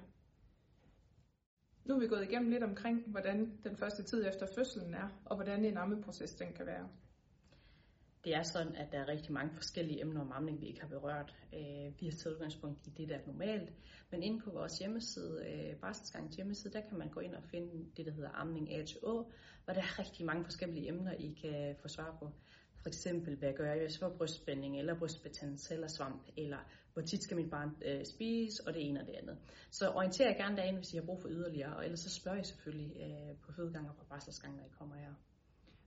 Nu 1.85 1.95
er 1.95 1.99
vi 1.99 2.07
gået 2.07 2.23
igennem 2.23 2.49
lidt 2.49 2.63
omkring, 2.63 3.03
hvordan 3.07 3.57
den 3.63 3.75
første 3.75 4.03
tid 4.03 4.27
efter 4.27 4.47
fødslen 4.55 4.93
er, 4.93 5.21
og 5.25 5.35
hvordan 5.35 5.65
en 5.65 5.77
ammeproces 5.77 6.35
den 6.35 6.53
kan 6.53 6.65
være. 6.65 6.89
Det 8.25 8.35
er 8.35 8.43
sådan, 8.43 8.75
at 8.75 8.91
der 8.91 8.99
er 8.99 9.07
rigtig 9.07 9.33
mange 9.33 9.53
forskellige 9.53 10.01
emner 10.01 10.21
om 10.21 10.31
amning, 10.31 10.61
vi 10.61 10.67
ikke 10.67 10.81
har 10.81 10.87
berørt. 10.87 11.35
Øh, 11.53 11.99
vi 11.99 12.05
har 12.05 12.11
taget 12.11 12.33
udgangspunkt 12.33 12.87
i 12.87 12.89
det, 12.89 13.09
der 13.09 13.15
er 13.15 13.27
normalt. 13.27 13.73
Men 14.11 14.23
inde 14.23 14.41
på 14.41 14.51
vores 14.51 14.77
hjemmeside, 14.79 15.45
øh, 15.47 15.75
Barselsgangens 15.75 16.35
hjemmeside, 16.35 16.73
der 16.73 16.81
kan 16.81 16.97
man 16.97 17.09
gå 17.09 17.19
ind 17.19 17.35
og 17.35 17.43
finde 17.43 17.85
det, 17.97 18.05
der 18.05 18.11
hedder 18.11 18.29
amning 18.33 18.73
A 18.73 18.85
til 18.85 18.97
Å, 19.03 19.31
hvor 19.65 19.73
der 19.73 19.81
er 19.81 19.99
rigtig 19.99 20.25
mange 20.25 20.43
forskellige 20.43 20.87
emner, 20.87 21.11
I 21.11 21.37
kan 21.41 21.75
få 21.81 21.87
svar 21.87 22.17
på. 22.19 22.31
For 22.81 22.87
eksempel, 22.87 23.35
hvad 23.35 23.53
gør 23.53 23.65
jeg, 23.71 23.79
hvis 23.81 24.01
jeg 24.01 24.09
får 24.09 24.17
brystspænding, 24.17 24.79
eller 24.79 24.99
brystbetændelse, 24.99 25.73
eller 25.73 25.87
svamp, 25.87 26.23
eller 26.37 26.59
hvor 26.93 27.01
tit 27.01 27.23
skal 27.23 27.37
mit 27.37 27.49
barn 27.49 27.69
øh, 27.85 28.05
spise, 28.05 28.67
og 28.67 28.73
det 28.73 28.89
ene 28.89 29.01
og 29.01 29.07
det 29.07 29.13
andet. 29.13 29.37
Så 29.71 29.89
orienter 29.89 30.25
jer 30.27 30.37
gerne 30.37 30.57
derinde, 30.57 30.79
hvis 30.79 30.93
I 30.93 30.97
har 30.97 31.05
brug 31.05 31.21
for 31.21 31.29
yderligere, 31.29 31.75
og 31.75 31.83
ellers 31.83 31.99
så 31.99 32.09
spørger 32.09 32.39
I 32.39 32.43
selvfølgelig 32.43 32.97
øh, 33.01 33.37
på 33.41 33.51
fødegang 33.51 33.89
og 33.89 33.95
på 33.95 34.05
barselsgang, 34.09 34.55
når 34.55 34.63
I 34.63 34.69
kommer 34.79 34.95
her. 34.95 35.13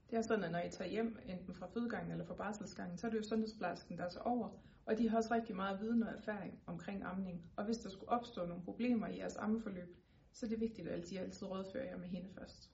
Det 0.09 0.17
er 0.17 0.21
sådan, 0.21 0.43
at 0.43 0.51
når 0.51 0.59
I 0.59 0.69
tager 0.69 0.89
hjem, 0.89 1.17
enten 1.25 1.55
fra 1.55 1.67
fødegangen 1.67 2.11
eller 2.11 2.25
fra 2.25 2.33
barselsgangen, 2.33 2.97
så 2.97 3.07
er 3.07 3.11
det 3.11 3.17
jo 3.17 3.23
sundhedsplejersken, 3.23 3.97
der 3.97 4.03
tager 4.03 4.09
så 4.09 4.19
over, 4.19 4.49
og 4.85 4.97
de 4.97 5.09
har 5.09 5.17
også 5.17 5.33
rigtig 5.33 5.55
meget 5.55 5.81
viden 5.81 6.03
og 6.03 6.13
erfaring 6.13 6.59
omkring 6.65 7.03
amning. 7.03 7.51
Og 7.55 7.65
hvis 7.65 7.77
der 7.77 7.89
skulle 7.89 8.09
opstå 8.09 8.45
nogle 8.45 8.63
problemer 8.63 9.07
i 9.07 9.17
jeres 9.17 9.35
ammeforløb, 9.35 9.97
så 10.31 10.45
er 10.45 10.49
det 10.49 10.59
vigtigt, 10.59 10.87
at 10.87 11.11
I 11.11 11.17
altid 11.17 11.47
rådfører 11.47 11.85
jer 11.85 11.97
med 11.97 12.07
hende 12.07 12.29
først. 12.33 12.69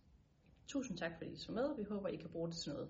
Tusind 0.67 0.97
tak, 0.97 1.11
fordi 1.17 1.31
I 1.31 1.37
så 1.37 1.51
med. 1.51 1.75
Vi 1.77 1.83
håber, 1.83 2.07
I 2.07 2.15
kan 2.15 2.29
bruge 2.29 2.49
det 2.49 2.57
til 2.57 2.71
noget. 2.71 2.89